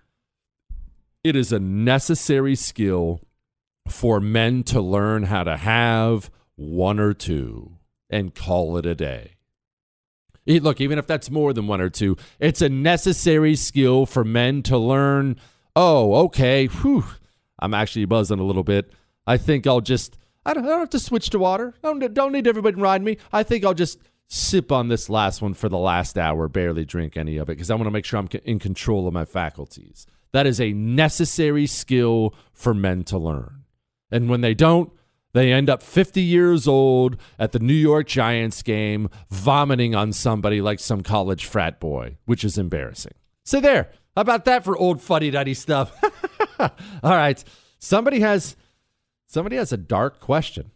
it 1.21 1.36
is 1.36 1.52
a 1.52 1.60
necessary 1.60 2.56
skill 2.56 3.19
for 3.91 4.19
men 4.19 4.63
to 4.63 4.82
learn 4.82 5.23
how 5.23 5.43
to 5.43 5.58
have 5.58 6.30
one 6.56 6.99
or 6.99 7.13
two 7.13 7.78
and 8.10 8.36
call 8.36 8.78
it 8.78 8.86
a 8.86 8.95
day. 8.95 9.36
Look, 10.45 10.82
even 10.82 10.97
if 10.97 11.06
that's 11.06 11.30
more 11.30 11.54
than 11.54 11.67
one 11.67 11.82
or 11.82 11.89
two, 11.89 12.17
it's 12.39 12.62
a 12.62 12.69
necessary 12.69 13.56
skill 13.56 14.06
for 14.06 14.23
men 14.23 14.63
to 14.63 14.78
learn. 14.78 15.36
Oh, 15.75 16.15
okay, 16.25 16.65
whew, 16.67 17.06
I'm 17.60 17.73
actually 17.73 18.06
buzzing 18.06 18.39
a 18.39 18.43
little 18.43 18.63
bit. 18.63 18.91
I 19.28 19.38
think 19.38 19.67
I'll 19.67 19.82
just 19.82 20.17
I 20.45 20.54
don't, 20.54 20.65
I 20.65 20.69
don't 20.69 20.80
have 20.80 20.89
to 20.91 20.99
switch 20.99 21.30
to 21.32 21.39
water. 21.39 21.75
I 21.84 21.88
don't, 21.88 22.13
don't 22.13 22.32
need 22.32 22.47
everybody 22.47 22.75
to 22.75 22.82
ride 22.82 23.04
me. 23.04 23.17
I 23.32 23.43
think 23.43 23.63
I'll 23.63 23.73
just 23.73 23.99
sip 24.28 24.71
on 24.71 24.88
this 24.88 25.10
last 25.10 25.41
one 25.41 25.54
for 25.54 25.69
the 25.69 25.78
last 25.78 26.17
hour, 26.17 26.47
barely 26.47 26.86
drink 26.86 27.17
any 27.17 27.38
of 27.38 27.49
it 27.49 27.54
because 27.54 27.69
I 27.69 27.75
want 27.75 27.86
to 27.86 27.91
make 27.91 28.06
sure 28.06 28.19
I'm 28.19 28.30
in 28.45 28.60
control 28.60 29.08
of 29.08 29.13
my 29.13 29.25
faculties. 29.25 30.08
That 30.32 30.47
is 30.47 30.62
a 30.62 30.73
necessary 30.73 31.67
skill 31.67 32.34
for 32.54 32.73
men 32.73 33.04
to 33.06 33.17
learn. 33.17 33.59
And 34.12 34.30
when 34.30 34.41
they 34.41 34.54
don't, 34.54 34.91
they 35.34 35.52
end 35.52 35.69
up 35.69 35.84
50 35.84 36.22
years 36.22 36.67
old 36.67 37.17
at 37.38 37.52
the 37.52 37.60
New 37.60 37.74
York 37.74 38.08
Giants 38.08 38.63
game, 38.63 39.10
vomiting 39.30 39.93
on 39.93 40.12
somebody 40.12 40.62
like 40.62 40.80
some 40.80 41.04
college 41.04 41.45
frat 41.45 41.80
boy, 41.80 42.18
which 42.26 42.43
is 42.43 42.57
embarrassing. 42.57 43.14
So, 43.43 43.62
there. 43.62 43.91
How 44.16 44.22
about 44.22 44.45
that 44.45 44.64
for 44.64 44.76
old 44.76 45.01
fuddy 45.01 45.32
duddy 45.32 45.53
stuff? 45.53 45.95
All 46.60 46.70
right. 47.03 47.43
Somebody 47.78 48.20
has 48.20 48.55
Somebody 49.30 49.57
has 49.57 49.72
a 49.72 49.78
dark 49.78 50.20
question. 50.20 50.72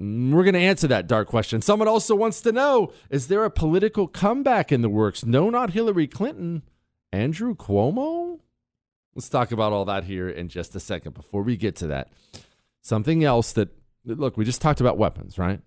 Mm, 0.00 0.32
we're 0.32 0.42
going 0.42 0.54
to 0.54 0.60
answer 0.60 0.88
that 0.88 1.06
dark 1.06 1.28
question. 1.28 1.62
Someone 1.62 1.86
also 1.86 2.16
wants 2.16 2.40
to 2.40 2.50
know 2.50 2.92
Is 3.10 3.28
there 3.28 3.44
a 3.44 3.50
political 3.50 4.08
comeback 4.08 4.72
in 4.72 4.82
the 4.82 4.88
works? 4.88 5.24
No, 5.24 5.50
not 5.50 5.70
Hillary 5.70 6.08
Clinton. 6.08 6.62
Andrew 7.12 7.54
Cuomo? 7.54 8.40
Let's 9.14 9.28
talk 9.28 9.52
about 9.52 9.72
all 9.72 9.84
that 9.84 10.04
here 10.04 10.28
in 10.28 10.48
just 10.48 10.74
a 10.74 10.80
second. 10.80 11.14
Before 11.14 11.42
we 11.42 11.56
get 11.56 11.76
to 11.76 11.86
that, 11.88 12.10
something 12.82 13.24
else 13.24 13.52
that, 13.52 13.70
look, 14.04 14.36
we 14.36 14.44
just 14.44 14.60
talked 14.60 14.80
about 14.80 14.98
weapons, 14.98 15.38
right? 15.38 15.60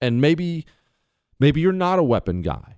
And 0.00 0.20
maybe, 0.20 0.66
maybe 1.40 1.60
you're 1.60 1.72
not 1.72 1.98
a 1.98 2.04
weapon 2.04 2.42
guy. 2.42 2.76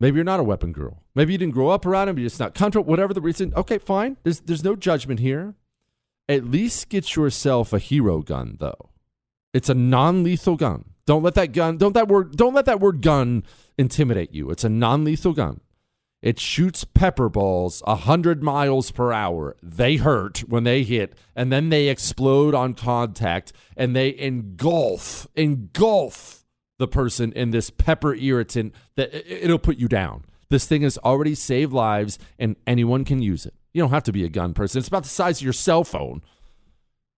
Maybe 0.00 0.16
you're 0.16 0.24
not 0.24 0.40
a 0.40 0.44
weapon 0.44 0.72
girl. 0.72 1.02
Maybe 1.14 1.32
you 1.32 1.38
didn't 1.38 1.54
grow 1.54 1.68
up 1.68 1.86
around 1.86 2.08
them. 2.08 2.18
You're 2.18 2.28
just 2.28 2.40
not 2.40 2.54
comfortable. 2.54 2.90
Whatever 2.90 3.14
the 3.14 3.20
reason. 3.20 3.54
Okay, 3.54 3.78
fine. 3.78 4.16
There's 4.24 4.40
there's 4.40 4.64
no 4.64 4.74
judgment 4.74 5.20
here. 5.20 5.54
At 6.28 6.44
least 6.44 6.88
get 6.88 7.14
yourself 7.14 7.72
a 7.72 7.78
hero 7.78 8.20
gun, 8.20 8.56
though. 8.58 8.90
It's 9.54 9.68
a 9.68 9.74
non-lethal 9.74 10.56
gun. 10.56 10.86
Don't 11.06 11.22
let 11.22 11.34
that 11.34 11.52
gun. 11.52 11.76
Don't 11.76 11.92
that 11.92 12.08
word. 12.08 12.36
Don't 12.36 12.54
let 12.54 12.64
that 12.64 12.80
word 12.80 13.00
gun 13.00 13.44
intimidate 13.78 14.34
you. 14.34 14.50
It's 14.50 14.64
a 14.64 14.68
non-lethal 14.68 15.34
gun. 15.34 15.60
It 16.22 16.38
shoots 16.38 16.84
pepper 16.84 17.28
balls 17.28 17.82
100 17.84 18.44
miles 18.44 18.92
per 18.92 19.12
hour. 19.12 19.56
They 19.60 19.96
hurt 19.96 20.38
when 20.48 20.62
they 20.62 20.84
hit, 20.84 21.18
and 21.34 21.52
then 21.52 21.68
they 21.68 21.88
explode 21.88 22.54
on 22.54 22.74
contact, 22.74 23.52
and 23.76 23.94
they 23.94 24.16
engulf, 24.16 25.26
engulf 25.34 26.46
the 26.78 26.86
person 26.86 27.32
in 27.32 27.50
this 27.50 27.70
pepper 27.70 28.14
irritant 28.14 28.72
that 28.94 29.12
it'll 29.12 29.58
put 29.58 29.78
you 29.78 29.88
down. 29.88 30.24
This 30.48 30.66
thing 30.66 30.82
has 30.82 30.96
already 30.98 31.34
saved 31.34 31.72
lives, 31.72 32.20
and 32.38 32.54
anyone 32.68 33.04
can 33.04 33.20
use 33.20 33.44
it. 33.44 33.54
You 33.72 33.82
don't 33.82 33.90
have 33.90 34.04
to 34.04 34.12
be 34.12 34.24
a 34.24 34.28
gun 34.28 34.54
person. 34.54 34.78
It's 34.78 34.88
about 34.88 35.02
the 35.02 35.08
size 35.08 35.38
of 35.38 35.44
your 35.44 35.52
cell 35.52 35.82
phone. 35.82 36.22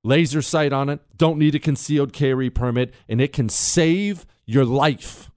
Laser 0.03 0.41
sight 0.41 0.73
on 0.73 0.89
it, 0.89 1.01
don't 1.17 1.39
need 1.39 1.55
a 1.55 1.59
concealed 1.59 2.13
carry 2.13 2.49
permit, 2.49 2.95
and 3.09 3.21
it 3.21 3.33
can 3.33 3.49
save 3.49 4.25
your 4.47 4.65
life. 4.65 5.31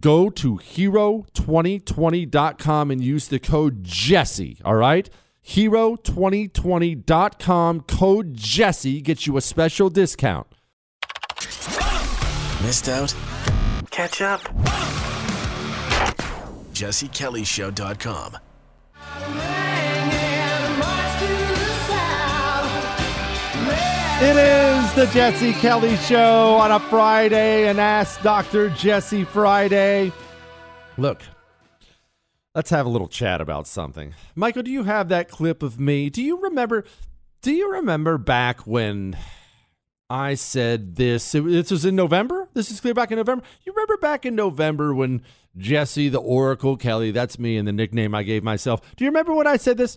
Go 0.00 0.28
to 0.30 0.58
hero2020.com 0.58 2.90
and 2.90 3.02
use 3.02 3.28
the 3.28 3.38
code 3.38 3.84
Jesse, 3.84 4.58
all 4.64 4.74
right? 4.74 5.08
Hero2020.com 5.46 7.80
code 7.82 8.34
Jesse 8.34 9.00
gets 9.00 9.24
you 9.26 9.36
a 9.38 9.40
special 9.40 9.88
discount. 9.88 10.46
Missed 12.62 12.88
out? 12.88 13.14
Catch 13.90 14.20
up. 14.20 14.40
JesseKellyShow.com. 16.72 18.38
It 24.20 24.34
is 24.34 24.94
the 24.94 25.06
Jesse 25.14 25.52
Kelly 25.52 25.96
Show 25.98 26.56
on 26.56 26.72
a 26.72 26.80
Friday 26.80 27.68
and 27.68 27.78
Ask 27.78 28.20
Dr. 28.20 28.68
Jesse 28.70 29.22
Friday. 29.22 30.10
Look, 30.96 31.22
let's 32.52 32.70
have 32.70 32.84
a 32.84 32.88
little 32.88 33.06
chat 33.06 33.40
about 33.40 33.68
something. 33.68 34.14
Michael, 34.34 34.64
do 34.64 34.72
you 34.72 34.82
have 34.82 35.08
that 35.10 35.28
clip 35.28 35.62
of 35.62 35.78
me? 35.78 36.10
Do 36.10 36.20
you 36.20 36.36
remember? 36.40 36.84
Do 37.42 37.52
you 37.52 37.70
remember 37.74 38.18
back 38.18 38.66
when 38.66 39.16
I 40.10 40.34
said 40.34 40.96
this? 40.96 41.30
This 41.30 41.70
was 41.70 41.84
in 41.84 41.94
November. 41.94 42.48
This 42.54 42.72
is 42.72 42.80
clear 42.80 42.94
back 42.94 43.12
in 43.12 43.18
November. 43.18 43.44
You 43.62 43.72
remember 43.72 43.98
back 43.98 44.26
in 44.26 44.34
November 44.34 44.92
when 44.92 45.22
Jesse 45.56 46.08
the 46.08 46.18
Oracle 46.18 46.76
Kelly, 46.76 47.12
that's 47.12 47.38
me 47.38 47.56
and 47.56 47.68
the 47.68 47.72
nickname 47.72 48.16
I 48.16 48.24
gave 48.24 48.42
myself. 48.42 48.80
Do 48.96 49.04
you 49.04 49.10
remember 49.10 49.32
when 49.32 49.46
I 49.46 49.58
said 49.58 49.76
this? 49.76 49.96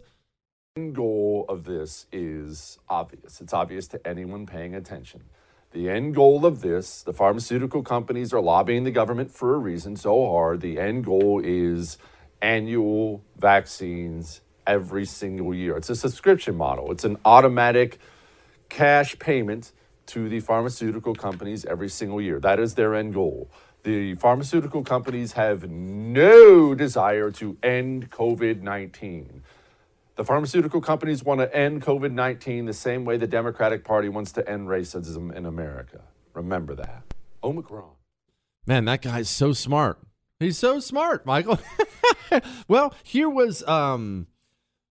End 0.78 0.96
goal 0.96 1.46
of 1.50 1.66
this 1.66 2.06
is 2.14 2.80
obvious. 2.88 3.42
It's 3.42 3.52
obvious 3.52 3.90
to 3.90 4.08
anyone 4.08 4.46
paying 4.46 4.74
attention. 4.74 5.24
The 5.72 5.90
end 5.90 6.16
goal 6.16 6.46
of 6.46 6.62
this, 6.62 7.04
the 7.04 7.12
pharmaceutical 7.12 7.84
companies 7.84 8.32
are 8.32 8.40
lobbying 8.40 8.86
the 8.86 8.92
government 8.92 9.32
for 9.32 9.54
a 9.54 9.58
reason 9.58 9.98
so 9.98 10.26
hard. 10.28 10.62
The 10.62 10.80
end 10.80 11.04
goal 11.04 11.42
is 11.44 11.98
annual 12.42 13.22
vaccines 13.38 14.40
every 14.66 15.04
single 15.04 15.54
year. 15.54 15.76
It's 15.76 15.90
a 15.90 15.96
subscription 15.96 16.56
model, 16.56 16.90
it's 16.90 17.04
an 17.04 17.18
automatic 17.26 18.00
cash 18.70 19.20
payment 19.20 19.74
to 20.06 20.30
the 20.30 20.40
pharmaceutical 20.40 21.14
companies 21.14 21.66
every 21.66 21.90
single 21.90 22.22
year. 22.22 22.40
That 22.40 22.62
is 22.62 22.76
their 22.76 22.96
end 22.96 23.14
goal. 23.14 23.52
The 23.84 24.16
pharmaceutical 24.16 24.86
companies 24.86 25.34
have 25.34 25.70
no 25.70 26.74
desire 26.76 27.30
to 27.32 27.58
end 27.62 28.10
COVID 28.10 28.62
19. 28.62 29.44
The 30.16 30.26
pharmaceutical 30.26 30.82
companies 30.82 31.24
want 31.24 31.40
to 31.40 31.56
end 31.56 31.82
COVID 31.82 32.12
19 32.12 32.66
the 32.66 32.74
same 32.74 33.06
way 33.06 33.18
the 33.18 33.28
Democratic 33.28 33.84
Party 33.84 34.10
wants 34.10 34.32
to 34.34 34.50
end 34.50 34.68
racism 34.68 35.34
in 35.34 35.46
America. 35.46 36.02
Remember 36.34 36.76
that. 36.76 37.04
Omicron. 37.44 37.92
Man, 38.66 38.86
that 38.86 39.02
guy's 39.02 39.30
so 39.30 39.54
smart. 39.54 40.00
He's 40.40 40.58
so 40.58 40.80
smart, 40.80 41.26
Michael. 41.26 41.60
well, 42.68 42.94
here 43.04 43.30
was 43.30 43.64
um, 43.64 44.28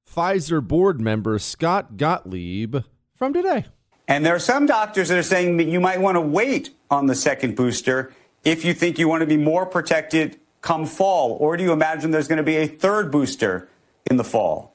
Pfizer 0.09 0.67
board 0.67 1.01
member 1.01 1.39
Scott 1.39 1.97
Gottlieb 1.97 2.77
from 3.15 3.33
today. 3.33 3.67
And 4.09 4.27
there 4.27 4.35
are 4.35 4.41
some 4.41 4.67
doctors 4.67 5.09
that 5.09 5.19
are 5.19 5.23
saying 5.23 5.59
that 5.59 5.69
you 5.69 5.81
might 5.81 6.01
want 6.01 6.17
to 6.17 6.21
wait 6.21 6.71
on 6.91 7.07
the 7.07 7.15
second 7.15 7.55
booster 7.55 8.13
if 8.43 8.65
you 8.65 8.75
think 8.75 8.99
you 8.99 9.09
want 9.09 9.21
to 9.21 9.27
be 9.27 9.37
more 9.37 9.67
protected 9.67 10.41
come 10.63 10.87
fall. 10.87 11.33
Or 11.33 11.57
do 11.57 11.63
you 11.63 11.73
imagine 11.73 12.11
there's 12.11 12.29
going 12.29 12.39
to 12.39 12.43
be 12.43 12.57
a 12.57 12.67
third 12.67 13.11
booster 13.11 13.69
in 14.11 14.17
the 14.17 14.25
fall? 14.25 14.70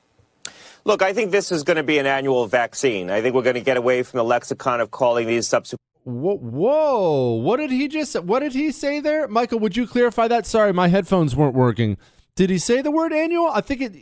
Look, 0.88 1.02
I 1.02 1.14
think 1.14 1.32
this 1.32 1.52
is 1.52 1.64
going 1.64 1.78
to 1.78 1.84
be 1.84 1.98
an 1.98 2.06
annual 2.06 2.46
vaccine. 2.46 3.10
I 3.10 3.20
think 3.22 3.34
we're 3.34 3.42
going 3.42 3.56
to 3.56 3.62
get 3.62 3.76
away 3.76 4.04
from 4.04 4.20
the 4.20 4.24
lexicon 4.24 4.80
of 4.82 4.92
calling 4.92 5.26
these 5.28 5.48
subsequent. 5.48 5.82
Whoa, 6.04 6.38
whoa! 6.38 7.34
What 7.34 7.58
did 7.58 7.72
he 7.72 7.88
just? 7.88 8.20
What 8.22 8.42
did 8.42 8.54
he 8.54 8.72
say 8.72 9.00
there, 9.00 9.28
Michael? 9.28 9.58
Would 9.60 9.76
you 9.76 9.88
clarify 9.88 10.28
that? 10.28 10.46
Sorry, 10.46 10.72
my 10.72 10.88
headphones 10.88 11.36
weren't 11.36 11.56
working. 11.56 11.98
Did 12.36 12.52
he 12.52 12.60
say 12.60 12.84
the 12.84 12.92
word 12.92 13.12
annual? 13.12 13.48
I 13.48 13.62
think 13.62 13.82
it. 13.82 13.94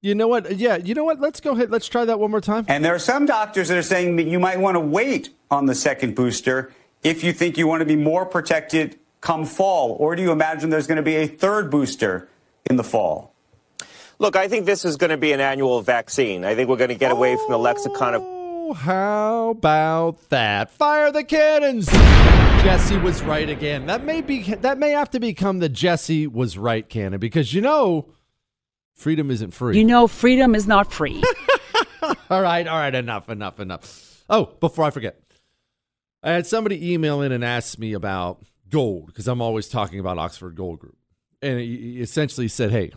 You 0.00 0.16
know 0.16 0.26
what? 0.26 0.56
Yeah, 0.56 0.76
you 0.76 0.94
know 0.94 1.04
what? 1.04 1.20
Let's 1.20 1.40
go 1.40 1.52
ahead. 1.52 1.70
Let's 1.70 1.86
try 1.86 2.04
that 2.04 2.18
one 2.18 2.32
more 2.32 2.40
time. 2.40 2.64
And 2.66 2.84
there 2.84 2.94
are 2.94 2.98
some 2.98 3.24
doctors 3.24 3.68
that 3.68 3.78
are 3.78 3.82
saying 3.82 4.16
that 4.16 4.26
you 4.26 4.40
might 4.40 4.58
want 4.58 4.74
to 4.74 4.80
wait 4.80 5.30
on 5.52 5.66
the 5.66 5.74
second 5.76 6.16
booster 6.16 6.72
if 7.04 7.22
you 7.22 7.32
think 7.32 7.56
you 7.56 7.68
want 7.68 7.80
to 7.80 7.86
be 7.86 7.96
more 7.96 8.26
protected 8.26 8.98
come 9.20 9.44
fall. 9.44 9.92
Or 9.92 10.16
do 10.16 10.22
you 10.22 10.32
imagine 10.32 10.70
there's 10.70 10.88
going 10.88 10.96
to 10.96 11.02
be 11.02 11.16
a 11.16 11.28
third 11.28 11.70
booster 11.70 12.28
in 12.68 12.74
the 12.74 12.84
fall? 12.84 13.33
Look, 14.18 14.36
I 14.36 14.48
think 14.48 14.66
this 14.66 14.84
is 14.84 14.96
going 14.96 15.10
to 15.10 15.16
be 15.16 15.32
an 15.32 15.40
annual 15.40 15.82
vaccine. 15.82 16.44
I 16.44 16.54
think 16.54 16.68
we're 16.68 16.76
going 16.76 16.88
to 16.88 16.94
get 16.94 17.10
away 17.10 17.36
from 17.36 17.50
the 17.50 17.58
lexicon 17.58 18.14
of. 18.14 18.22
Oh, 18.24 18.72
how 18.72 19.50
about 19.50 20.30
that? 20.30 20.70
Fire 20.70 21.12
the 21.12 21.24
cannons! 21.24 21.86
Jesse 21.86 22.96
was 22.98 23.22
right 23.22 23.50
again. 23.50 23.86
That 23.86 24.04
may 24.04 24.22
be. 24.22 24.42
That 24.42 24.78
may 24.78 24.90
have 24.90 25.10
to 25.10 25.20
become 25.20 25.58
the 25.58 25.68
Jesse 25.68 26.26
was 26.26 26.56
right 26.56 26.88
canon 26.88 27.18
because 27.18 27.52
you 27.52 27.60
know, 27.60 28.08
freedom 28.94 29.30
isn't 29.30 29.50
free. 29.50 29.78
You 29.78 29.84
know, 29.84 30.06
freedom 30.06 30.54
is 30.54 30.66
not 30.66 30.92
free. 30.92 31.22
all 32.30 32.40
right, 32.40 32.66
all 32.66 32.78
right, 32.78 32.94
enough, 32.94 33.28
enough, 33.28 33.60
enough. 33.60 34.22
Oh, 34.30 34.46
before 34.60 34.86
I 34.86 34.90
forget, 34.90 35.20
I 36.22 36.30
had 36.30 36.46
somebody 36.46 36.94
email 36.94 37.20
in 37.20 37.32
and 37.32 37.44
ask 37.44 37.78
me 37.78 37.92
about 37.92 38.42
gold 38.70 39.08
because 39.08 39.28
I'm 39.28 39.42
always 39.42 39.68
talking 39.68 39.98
about 39.98 40.16
Oxford 40.18 40.54
Gold 40.54 40.78
Group, 40.78 40.96
and 41.42 41.58
he 41.58 42.00
essentially 42.00 42.48
said, 42.48 42.70
"Hey." 42.70 42.92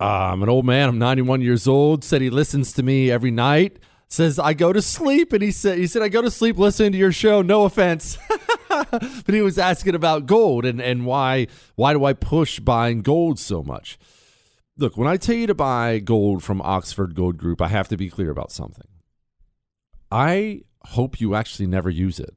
Uh, 0.00 0.32
I'm 0.32 0.42
an 0.42 0.48
old 0.48 0.64
man. 0.64 0.88
I'm 0.88 0.98
91 0.98 1.42
years 1.42 1.68
old. 1.68 2.04
Said 2.04 2.22
he 2.22 2.30
listens 2.30 2.72
to 2.74 2.82
me 2.82 3.10
every 3.10 3.30
night. 3.30 3.78
Says 4.08 4.38
I 4.38 4.54
go 4.54 4.72
to 4.72 4.82
sleep, 4.82 5.32
and 5.32 5.42
he 5.42 5.52
said 5.52 5.78
he 5.78 5.86
said 5.86 6.02
I 6.02 6.08
go 6.08 6.20
to 6.20 6.30
sleep 6.32 6.58
listening 6.58 6.92
to 6.92 6.98
your 6.98 7.12
show. 7.12 7.42
No 7.42 7.64
offense, 7.64 8.18
but 8.68 9.24
he 9.28 9.40
was 9.40 9.56
asking 9.56 9.94
about 9.94 10.26
gold 10.26 10.64
and 10.64 10.80
and 10.80 11.06
why 11.06 11.46
why 11.76 11.92
do 11.92 12.04
I 12.04 12.14
push 12.14 12.58
buying 12.58 13.02
gold 13.02 13.38
so 13.38 13.62
much? 13.62 13.98
Look, 14.76 14.96
when 14.96 15.06
I 15.06 15.16
tell 15.16 15.36
you 15.36 15.46
to 15.46 15.54
buy 15.54 15.98
gold 15.98 16.42
from 16.42 16.60
Oxford 16.62 17.14
Gold 17.14 17.36
Group, 17.36 17.60
I 17.62 17.68
have 17.68 17.86
to 17.88 17.96
be 17.96 18.08
clear 18.08 18.30
about 18.30 18.50
something. 18.50 18.88
I 20.10 20.62
hope 20.86 21.20
you 21.20 21.34
actually 21.34 21.66
never 21.66 21.90
use 21.90 22.18
it. 22.18 22.34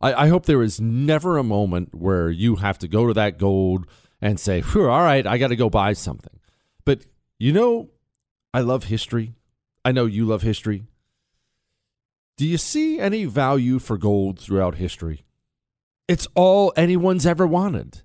I, 0.00 0.24
I 0.24 0.28
hope 0.28 0.46
there 0.46 0.62
is 0.62 0.80
never 0.80 1.38
a 1.38 1.42
moment 1.42 1.94
where 1.94 2.30
you 2.30 2.56
have 2.56 2.78
to 2.80 2.88
go 2.88 3.06
to 3.06 3.14
that 3.14 3.38
gold 3.38 3.86
and 4.22 4.38
say, 4.38 4.62
all 4.74 4.86
right, 4.86 5.26
I 5.26 5.36
got 5.36 5.48
to 5.48 5.56
go 5.56 5.68
buy 5.68 5.92
something. 5.92 6.38
But 6.84 7.04
you 7.38 7.52
know, 7.52 7.90
I 8.54 8.60
love 8.60 8.84
history. 8.84 9.34
I 9.84 9.92
know 9.92 10.06
you 10.06 10.24
love 10.24 10.42
history. 10.42 10.84
Do 12.38 12.46
you 12.46 12.56
see 12.56 13.00
any 13.00 13.24
value 13.24 13.78
for 13.78 13.98
gold 13.98 14.38
throughout 14.38 14.76
history? 14.76 15.24
It's 16.08 16.28
all 16.34 16.72
anyone's 16.76 17.26
ever 17.26 17.46
wanted. 17.46 18.02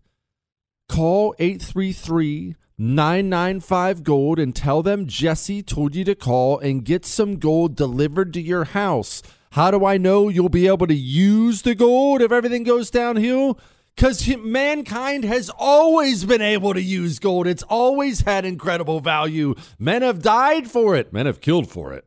Call 0.90 1.36
833 1.40 2.56
995 2.80 4.04
Gold 4.04 4.38
and 4.38 4.56
tell 4.56 4.84
them 4.84 5.08
Jesse 5.08 5.64
told 5.64 5.96
you 5.96 6.04
to 6.04 6.14
call 6.14 6.60
and 6.60 6.86
get 6.86 7.06
some 7.06 7.38
gold 7.38 7.76
delivered 7.76 8.34
to 8.34 8.42
your 8.42 8.66
house. 8.66 9.24
How 9.52 9.72
do 9.72 9.84
I 9.86 9.98
know 9.98 10.30
you'll 10.30 10.50
be 10.50 10.68
able 10.68 10.86
to 10.88 10.96
use 10.96 11.64
the 11.64 11.74
gold 11.74 12.22
if 12.22 12.32
everything 12.32 12.64
goes 12.64 12.92
downhill? 12.92 13.60
Because 13.98 14.28
mankind 14.38 15.24
has 15.24 15.50
always 15.58 16.24
been 16.24 16.42
able 16.42 16.76
to 16.76 16.82
use 16.82 17.18
gold. 17.18 17.48
It's 17.48 17.64
always 17.64 18.22
had 18.22 18.46
incredible 18.46 19.00
value. 19.00 19.56
Men 19.80 20.04
have 20.04 20.22
died 20.22 20.70
for 20.70 20.96
it, 20.96 21.12
men 21.12 21.26
have 21.26 21.42
killed 21.42 21.68
for 21.68 21.94
it. 21.94 22.06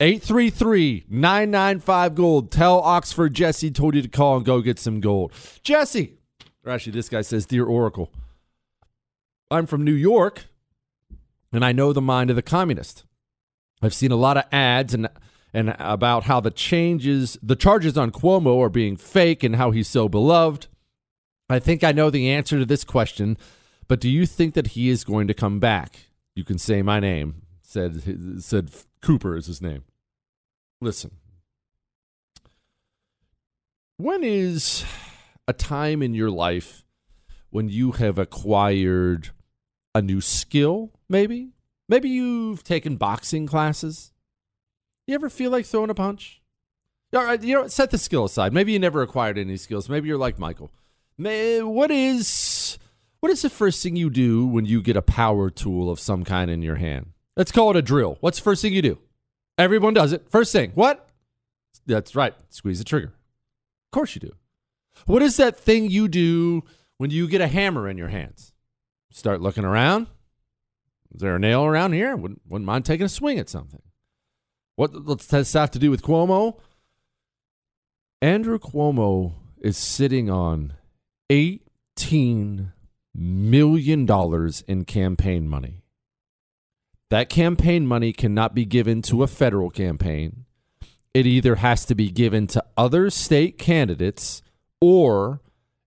833 0.00 1.04
995 1.10 2.14
Gold. 2.14 2.50
Tell 2.50 2.80
Oxford 2.80 3.34
Jesse 3.34 3.70
told 3.70 3.94
you 3.94 4.00
to 4.00 4.08
call 4.08 4.36
and 4.36 4.46
go 4.46 4.62
get 4.62 4.78
some 4.78 5.00
gold. 5.00 5.32
Jesse, 5.62 6.14
or 6.64 6.72
actually, 6.72 6.92
this 6.92 7.10
guy 7.10 7.20
says, 7.20 7.44
Dear 7.44 7.66
Oracle, 7.66 8.10
I'm 9.50 9.66
from 9.66 9.84
New 9.84 9.92
York 9.92 10.46
and 11.52 11.62
I 11.62 11.72
know 11.72 11.92
the 11.92 12.00
mind 12.00 12.30
of 12.30 12.36
the 12.36 12.42
communist. 12.42 13.04
I've 13.82 13.94
seen 13.94 14.12
a 14.12 14.16
lot 14.16 14.38
of 14.38 14.44
ads 14.50 14.94
and 14.94 15.10
and 15.52 15.74
about 15.78 16.24
how 16.24 16.40
the 16.40 16.50
changes, 16.50 17.38
the 17.42 17.56
charges 17.56 17.98
on 17.98 18.12
Cuomo 18.12 18.60
are 18.62 18.68
being 18.68 18.96
fake 18.96 19.42
and 19.42 19.56
how 19.56 19.70
he's 19.70 19.88
so 19.88 20.08
beloved. 20.08 20.68
I 21.50 21.58
think 21.58 21.82
I 21.82 21.92
know 21.92 22.10
the 22.10 22.30
answer 22.30 22.58
to 22.58 22.66
this 22.66 22.84
question, 22.84 23.36
but 23.86 24.00
do 24.00 24.08
you 24.08 24.26
think 24.26 24.54
that 24.54 24.68
he 24.68 24.90
is 24.90 25.04
going 25.04 25.28
to 25.28 25.34
come 25.34 25.60
back? 25.60 26.00
You 26.34 26.44
can 26.44 26.58
say 26.58 26.82
my 26.82 27.00
name. 27.00 27.42
Said 27.62 28.42
said 28.42 28.70
Cooper 29.02 29.36
is 29.36 29.46
his 29.46 29.60
name. 29.60 29.84
listen. 30.80 31.10
When 33.96 34.22
is 34.22 34.84
a 35.48 35.52
time 35.52 36.02
in 36.02 36.14
your 36.14 36.30
life 36.30 36.84
when 37.50 37.68
you 37.68 37.92
have 37.92 38.18
acquired 38.18 39.30
a 39.94 40.00
new 40.00 40.20
skill, 40.20 40.92
maybe? 41.08 41.50
Maybe 41.88 42.08
you've 42.08 42.62
taken 42.62 42.96
boxing 42.96 43.46
classes. 43.46 44.12
You 45.06 45.14
ever 45.14 45.28
feel 45.30 45.50
like 45.50 45.66
throwing 45.66 45.90
a 45.90 45.94
punch? 45.94 46.40
All 47.14 47.24
right, 47.24 47.42
you 47.42 47.54
know, 47.54 47.66
set 47.66 47.90
the 47.90 47.98
skill 47.98 48.26
aside. 48.26 48.52
Maybe 48.52 48.72
you 48.72 48.78
never 48.78 49.02
acquired 49.02 49.38
any 49.38 49.56
skills. 49.56 49.88
Maybe 49.88 50.06
you're 50.06 50.18
like 50.18 50.38
Michael. 50.38 50.70
What 51.18 51.90
is 51.90 52.78
what 53.20 53.32
is 53.32 53.42
the 53.42 53.50
first 53.50 53.82
thing 53.82 53.96
you 53.96 54.10
do 54.10 54.46
when 54.46 54.64
you 54.64 54.80
get 54.80 54.96
a 54.96 55.02
power 55.02 55.50
tool 55.50 55.90
of 55.90 55.98
some 55.98 56.24
kind 56.24 56.50
in 56.50 56.62
your 56.62 56.76
hand? 56.76 57.12
Let's 57.36 57.50
call 57.52 57.70
it 57.70 57.76
a 57.76 57.82
drill. 57.82 58.18
What's 58.20 58.38
the 58.38 58.44
first 58.44 58.62
thing 58.62 58.72
you 58.72 58.82
do? 58.82 58.98
Everyone 59.56 59.94
does 59.94 60.12
it. 60.12 60.30
First 60.30 60.52
thing. 60.52 60.70
What? 60.74 61.08
That's 61.86 62.14
right. 62.14 62.34
Squeeze 62.50 62.78
the 62.78 62.84
trigger. 62.84 63.08
Of 63.08 63.90
course 63.92 64.14
you 64.14 64.20
do. 64.20 64.32
What 65.06 65.22
is 65.22 65.36
that 65.38 65.58
thing 65.58 65.90
you 65.90 66.06
do 66.06 66.62
when 66.98 67.10
you 67.10 67.26
get 67.26 67.40
a 67.40 67.48
hammer 67.48 67.88
in 67.88 67.98
your 67.98 68.08
hands? 68.08 68.52
Start 69.10 69.40
looking 69.40 69.64
around. 69.64 70.06
Is 71.12 71.20
there 71.20 71.34
a 71.34 71.38
nail 71.40 71.64
around 71.64 71.92
here? 71.92 72.14
Wouldn't, 72.14 72.42
wouldn't 72.46 72.66
mind 72.66 72.84
taking 72.84 73.06
a 73.06 73.08
swing 73.08 73.38
at 73.38 73.48
something. 73.48 73.82
What 74.76 74.92
does 74.92 75.26
this 75.26 75.52
have 75.54 75.72
to 75.72 75.78
do 75.78 75.90
with 75.90 76.02
Cuomo? 76.02 76.60
Andrew 78.22 78.58
Cuomo 78.58 79.32
is 79.60 79.76
sitting 79.76 80.30
on 80.30 80.74
$18 81.30 82.72
million 83.14 84.52
in 84.68 84.84
campaign 84.84 85.48
money. 85.48 85.82
That 87.10 87.28
campaign 87.28 87.86
money 87.86 88.12
cannot 88.12 88.54
be 88.54 88.64
given 88.64 89.02
to 89.02 89.22
a 89.22 89.26
federal 89.26 89.70
campaign. 89.70 90.44
It 91.14 91.26
either 91.26 91.56
has 91.56 91.84
to 91.86 91.94
be 91.94 92.10
given 92.10 92.46
to 92.48 92.64
other 92.76 93.10
state 93.10 93.58
candidates 93.58 94.42
or 94.80 95.40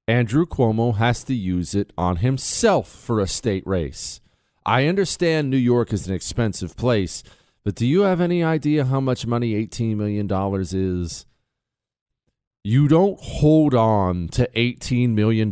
Andrew 0.08 0.46
Cuomo 0.46 0.96
has 0.96 1.24
to 1.26 1.34
use 1.34 1.74
it 1.76 1.94
on 1.98 2.18
himself 2.18 2.88
for 2.90 3.20
a 3.20 3.28
state 3.28 3.66
race. 3.66 4.20
I 4.66 4.88
understand 4.88 5.50
New 5.50 5.58
York 5.58 5.94
is 5.94 6.08
an 6.08 6.14
expensive 6.14 6.76
place, 6.76 7.24
but 7.64 7.76
do 7.76 7.88
you 7.88 8.02
have 8.02 8.20
any 8.20 8.44
idea 8.44 8.86
how 8.86 9.00
much 9.00 9.26
money 9.26 9.54
$18 9.54 9.96
million 9.96 10.28
is? 10.62 11.26
You 12.64 12.88
don't 12.88 13.20
hold 13.20 13.74
on 13.74 14.28
to 14.30 14.48
$18 14.56 15.10
million 15.16 15.50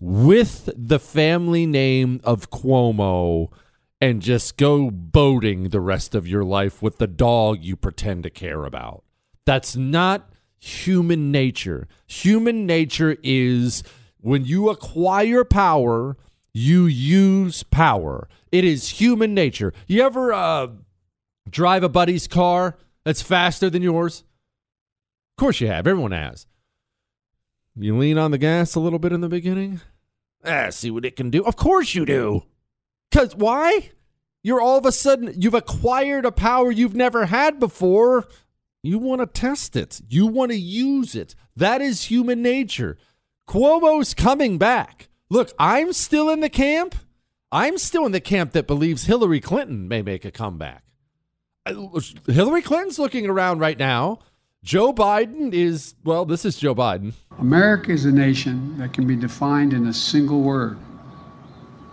with 0.00 0.70
the 0.76 1.00
family 1.00 1.66
name 1.66 2.20
of 2.22 2.50
Cuomo 2.50 3.48
and 4.00 4.22
just 4.22 4.56
go 4.56 4.88
boating 4.92 5.70
the 5.70 5.80
rest 5.80 6.14
of 6.14 6.28
your 6.28 6.44
life 6.44 6.80
with 6.80 6.98
the 6.98 7.08
dog 7.08 7.64
you 7.64 7.74
pretend 7.74 8.22
to 8.22 8.30
care 8.30 8.64
about. 8.64 9.02
That's 9.44 9.74
not 9.74 10.30
human 10.60 11.32
nature. 11.32 11.88
Human 12.06 12.64
nature 12.64 13.16
is 13.24 13.82
when 14.20 14.44
you 14.44 14.68
acquire 14.68 15.42
power, 15.42 16.16
you 16.54 16.86
use 16.86 17.64
power. 17.64 18.28
It 18.52 18.64
is 18.64 19.00
human 19.00 19.34
nature. 19.34 19.72
You 19.88 20.02
ever 20.02 20.32
uh, 20.32 20.68
drive 21.50 21.82
a 21.82 21.88
buddy's 21.88 22.28
car 22.28 22.76
that's 23.04 23.20
faster 23.20 23.68
than 23.68 23.82
yours? 23.82 24.22
Of 25.36 25.40
course 25.40 25.60
you 25.60 25.66
have. 25.66 25.86
Everyone 25.86 26.12
has. 26.12 26.46
You 27.74 27.98
lean 27.98 28.16
on 28.16 28.30
the 28.30 28.38
gas 28.38 28.74
a 28.74 28.80
little 28.80 28.98
bit 28.98 29.12
in 29.12 29.20
the 29.20 29.28
beginning. 29.28 29.82
Ah, 30.42 30.70
see 30.70 30.90
what 30.90 31.04
it 31.04 31.14
can 31.14 31.28
do. 31.28 31.44
Of 31.44 31.56
course 31.56 31.94
you 31.94 32.06
do. 32.06 32.44
Because 33.10 33.36
why? 33.36 33.90
You're 34.42 34.62
all 34.62 34.78
of 34.78 34.86
a 34.86 34.92
sudden, 34.92 35.34
you've 35.36 35.52
acquired 35.52 36.24
a 36.24 36.32
power 36.32 36.70
you've 36.70 36.94
never 36.94 37.26
had 37.26 37.60
before. 37.60 38.28
You 38.82 38.98
want 38.98 39.20
to 39.20 39.26
test 39.26 39.76
it, 39.76 40.00
you 40.08 40.26
want 40.26 40.52
to 40.52 40.56
use 40.56 41.14
it. 41.14 41.34
That 41.54 41.82
is 41.82 42.04
human 42.04 42.40
nature. 42.40 42.96
Cuomo's 43.46 44.14
coming 44.14 44.56
back. 44.56 45.08
Look, 45.28 45.52
I'm 45.58 45.92
still 45.92 46.30
in 46.30 46.40
the 46.40 46.48
camp. 46.48 46.94
I'm 47.52 47.76
still 47.76 48.06
in 48.06 48.12
the 48.12 48.20
camp 48.20 48.52
that 48.52 48.66
believes 48.66 49.04
Hillary 49.04 49.40
Clinton 49.40 49.88
may 49.88 50.00
make 50.00 50.24
a 50.24 50.30
comeback. 50.30 50.84
Hillary 52.26 52.62
Clinton's 52.62 52.98
looking 52.98 53.28
around 53.28 53.58
right 53.58 53.78
now. 53.78 54.20
Joe 54.66 54.92
Biden 54.92 55.54
is, 55.54 55.94
well, 56.02 56.24
this 56.24 56.44
is 56.44 56.58
Joe 56.58 56.74
Biden. 56.74 57.12
America 57.38 57.92
is 57.92 58.04
a 58.04 58.10
nation 58.10 58.76
that 58.78 58.92
can 58.92 59.06
be 59.06 59.14
defined 59.14 59.72
in 59.72 59.86
a 59.86 59.92
single 59.92 60.40
word. 60.40 60.76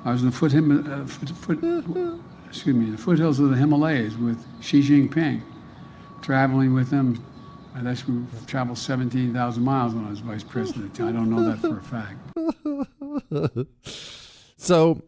I 0.04 0.12
was 0.12 0.24
in 0.24 0.32
the 0.32 0.36
foot, 0.36 0.56
uh, 0.56 1.06
foot, 1.06 1.30
foot, 1.38 2.20
excuse 2.48 2.76
me, 2.76 2.90
the 2.90 2.98
foothills 2.98 3.40
of 3.40 3.52
the 3.52 3.56
Himalayas 3.56 4.18
with 4.18 4.44
Xi 4.64 4.82
Jinping, 4.82 5.44
traveling 6.24 6.74
with 6.74 6.90
him. 6.90 7.24
I 7.76 7.88
actually 7.88 8.26
traveled 8.48 8.80
17,000 8.80 9.64
miles 9.64 9.94
when 9.94 10.08
I 10.08 10.10
was 10.10 10.22
vice 10.22 10.44
president. 10.44 11.00
I 11.00 11.12
don't 11.12 11.30
know 11.30 11.44
that 11.44 11.60
for 11.60 11.78
a 11.78 11.84
fact. 11.84 12.18
so 14.58 15.00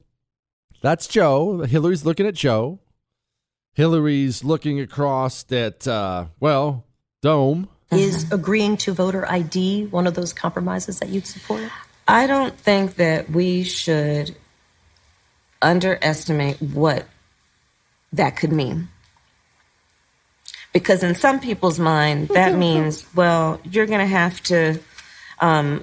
that's 0.84 1.08
Joe. 1.08 1.62
Hillary's 1.62 2.06
looking 2.06 2.28
at 2.28 2.36
Joe. 2.36 2.80
Hillary's 3.74 4.44
looking 4.44 4.80
across 4.80 5.52
at, 5.52 5.88
uh, 5.88 6.28
well, 6.40 6.86
Dome. 7.26 7.68
Is 7.90 8.32
agreeing 8.32 8.78
to 8.78 8.94
voter 8.94 9.26
ID 9.30 9.88
one 9.88 10.06
of 10.06 10.14
those 10.14 10.32
compromises 10.32 11.00
that 11.00 11.10
you'd 11.10 11.26
support? 11.26 11.64
I 12.08 12.28
don't 12.28 12.56
think 12.56 12.96
that 12.96 13.32
we 13.32 13.64
should 13.64 14.36
underestimate 15.60 16.62
what 16.62 17.08
that 18.14 18.38
could 18.38 18.52
mean. 18.52 18.90
Because 20.72 21.02
in 21.02 21.16
some 21.16 21.40
people's 21.40 21.80
mind, 21.80 22.28
that 22.30 22.54
means, 22.66 23.04
well, 23.16 23.60
you're 23.64 23.88
going 23.88 24.02
to 24.02 24.06
have 24.06 24.42
to 24.44 24.80
um, 25.40 25.80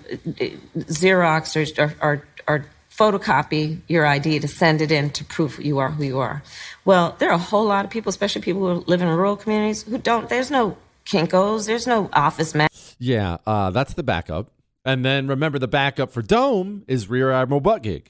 Xerox 0.76 1.56
or, 1.78 1.94
or, 2.00 2.24
or 2.46 2.66
photocopy 2.88 3.80
your 3.88 4.06
ID 4.06 4.38
to 4.40 4.48
send 4.48 4.80
it 4.80 4.92
in 4.92 5.10
to 5.10 5.24
prove 5.24 5.58
you 5.58 5.78
are 5.78 5.90
who 5.90 6.04
you 6.04 6.20
are. 6.20 6.42
Well, 6.84 7.16
there 7.18 7.30
are 7.30 7.34
a 7.34 7.38
whole 7.38 7.64
lot 7.64 7.84
of 7.84 7.90
people, 7.90 8.10
especially 8.10 8.42
people 8.42 8.62
who 8.62 8.84
live 8.86 9.02
in 9.02 9.08
rural 9.08 9.36
communities, 9.36 9.82
who 9.82 9.98
don't, 9.98 10.28
there's 10.28 10.50
no 10.50 10.76
Kinkos. 11.04 11.66
There's 11.66 11.86
no 11.86 12.08
OfficeMax. 12.08 12.96
Yeah, 12.98 13.38
uh, 13.46 13.70
that's 13.70 13.94
the 13.94 14.02
backup. 14.02 14.52
And 14.84 15.04
then 15.04 15.28
remember, 15.28 15.58
the 15.58 15.68
backup 15.68 16.10
for 16.10 16.22
Dome 16.22 16.84
is 16.88 17.08
Rear 17.08 17.30
Admiral 17.30 17.60
Buttgig. 17.60 18.08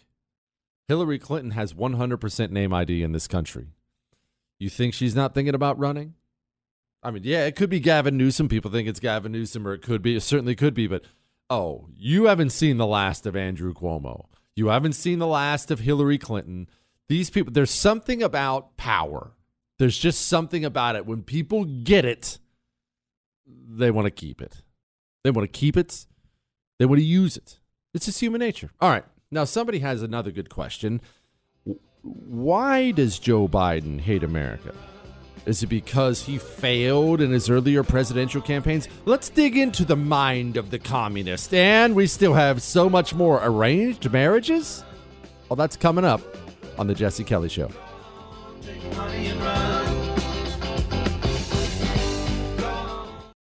Hillary 0.88 1.18
Clinton 1.18 1.52
has 1.52 1.74
100% 1.74 2.50
name 2.50 2.72
ID 2.72 3.02
in 3.02 3.12
this 3.12 3.28
country. 3.28 3.68
You 4.58 4.68
think 4.68 4.94
she's 4.94 5.14
not 5.14 5.34
thinking 5.34 5.54
about 5.54 5.78
running? 5.78 6.14
I 7.02 7.10
mean, 7.10 7.22
yeah, 7.24 7.46
it 7.46 7.56
could 7.56 7.70
be 7.70 7.80
Gavin 7.80 8.16
Newsom. 8.16 8.48
People 8.48 8.70
think 8.70 8.88
it's 8.88 9.00
Gavin 9.00 9.32
Newsom, 9.32 9.66
or 9.66 9.74
it 9.74 9.82
could 9.82 10.02
be. 10.02 10.14
It 10.16 10.22
certainly 10.22 10.54
could 10.54 10.74
be. 10.74 10.86
But 10.86 11.02
oh, 11.50 11.88
you 11.96 12.26
haven't 12.26 12.50
seen 12.50 12.76
the 12.76 12.86
last 12.86 13.26
of 13.26 13.34
Andrew 13.34 13.74
Cuomo. 13.74 14.26
You 14.54 14.68
haven't 14.68 14.92
seen 14.92 15.18
the 15.18 15.26
last 15.26 15.70
of 15.70 15.80
Hillary 15.80 16.18
Clinton. 16.18 16.68
These 17.08 17.30
people, 17.30 17.52
there's 17.52 17.70
something 17.70 18.22
about 18.22 18.76
power. 18.76 19.32
There's 19.78 19.98
just 19.98 20.28
something 20.28 20.64
about 20.64 20.94
it. 20.94 21.06
When 21.06 21.22
people 21.22 21.64
get 21.64 22.04
it, 22.04 22.38
they 23.46 23.90
want 23.90 24.06
to 24.06 24.10
keep 24.10 24.40
it. 24.40 24.62
They 25.24 25.30
want 25.30 25.50
to 25.50 25.58
keep 25.58 25.76
it. 25.76 26.06
They 26.78 26.86
want 26.86 27.00
to 27.00 27.04
use 27.04 27.36
it. 27.36 27.60
It's 27.94 28.06
just 28.06 28.20
human 28.20 28.40
nature. 28.40 28.70
All 28.80 28.90
right. 28.90 29.04
Now, 29.30 29.44
somebody 29.44 29.78
has 29.78 30.02
another 30.02 30.30
good 30.30 30.50
question. 30.50 31.00
Why 32.02 32.90
does 32.90 33.18
Joe 33.18 33.48
Biden 33.48 34.00
hate 34.00 34.24
America? 34.24 34.74
Is 35.44 35.62
it 35.62 35.68
because 35.68 36.22
he 36.22 36.38
failed 36.38 37.20
in 37.20 37.30
his 37.30 37.50
earlier 37.50 37.82
presidential 37.82 38.40
campaigns? 38.40 38.88
Let's 39.04 39.28
dig 39.28 39.56
into 39.56 39.84
the 39.84 39.96
mind 39.96 40.56
of 40.56 40.70
the 40.70 40.78
communist. 40.78 41.52
And 41.52 41.94
we 41.94 42.06
still 42.06 42.34
have 42.34 42.62
so 42.62 42.88
much 42.88 43.14
more 43.14 43.40
arranged 43.42 44.10
marriages? 44.12 44.84
Well, 45.48 45.56
that's 45.56 45.76
coming 45.76 46.04
up 46.04 46.20
on 46.78 46.86
The 46.86 46.94
Jesse 46.94 47.24
Kelly 47.24 47.48
Show. 47.48 47.70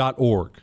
T.org. 0.00 0.62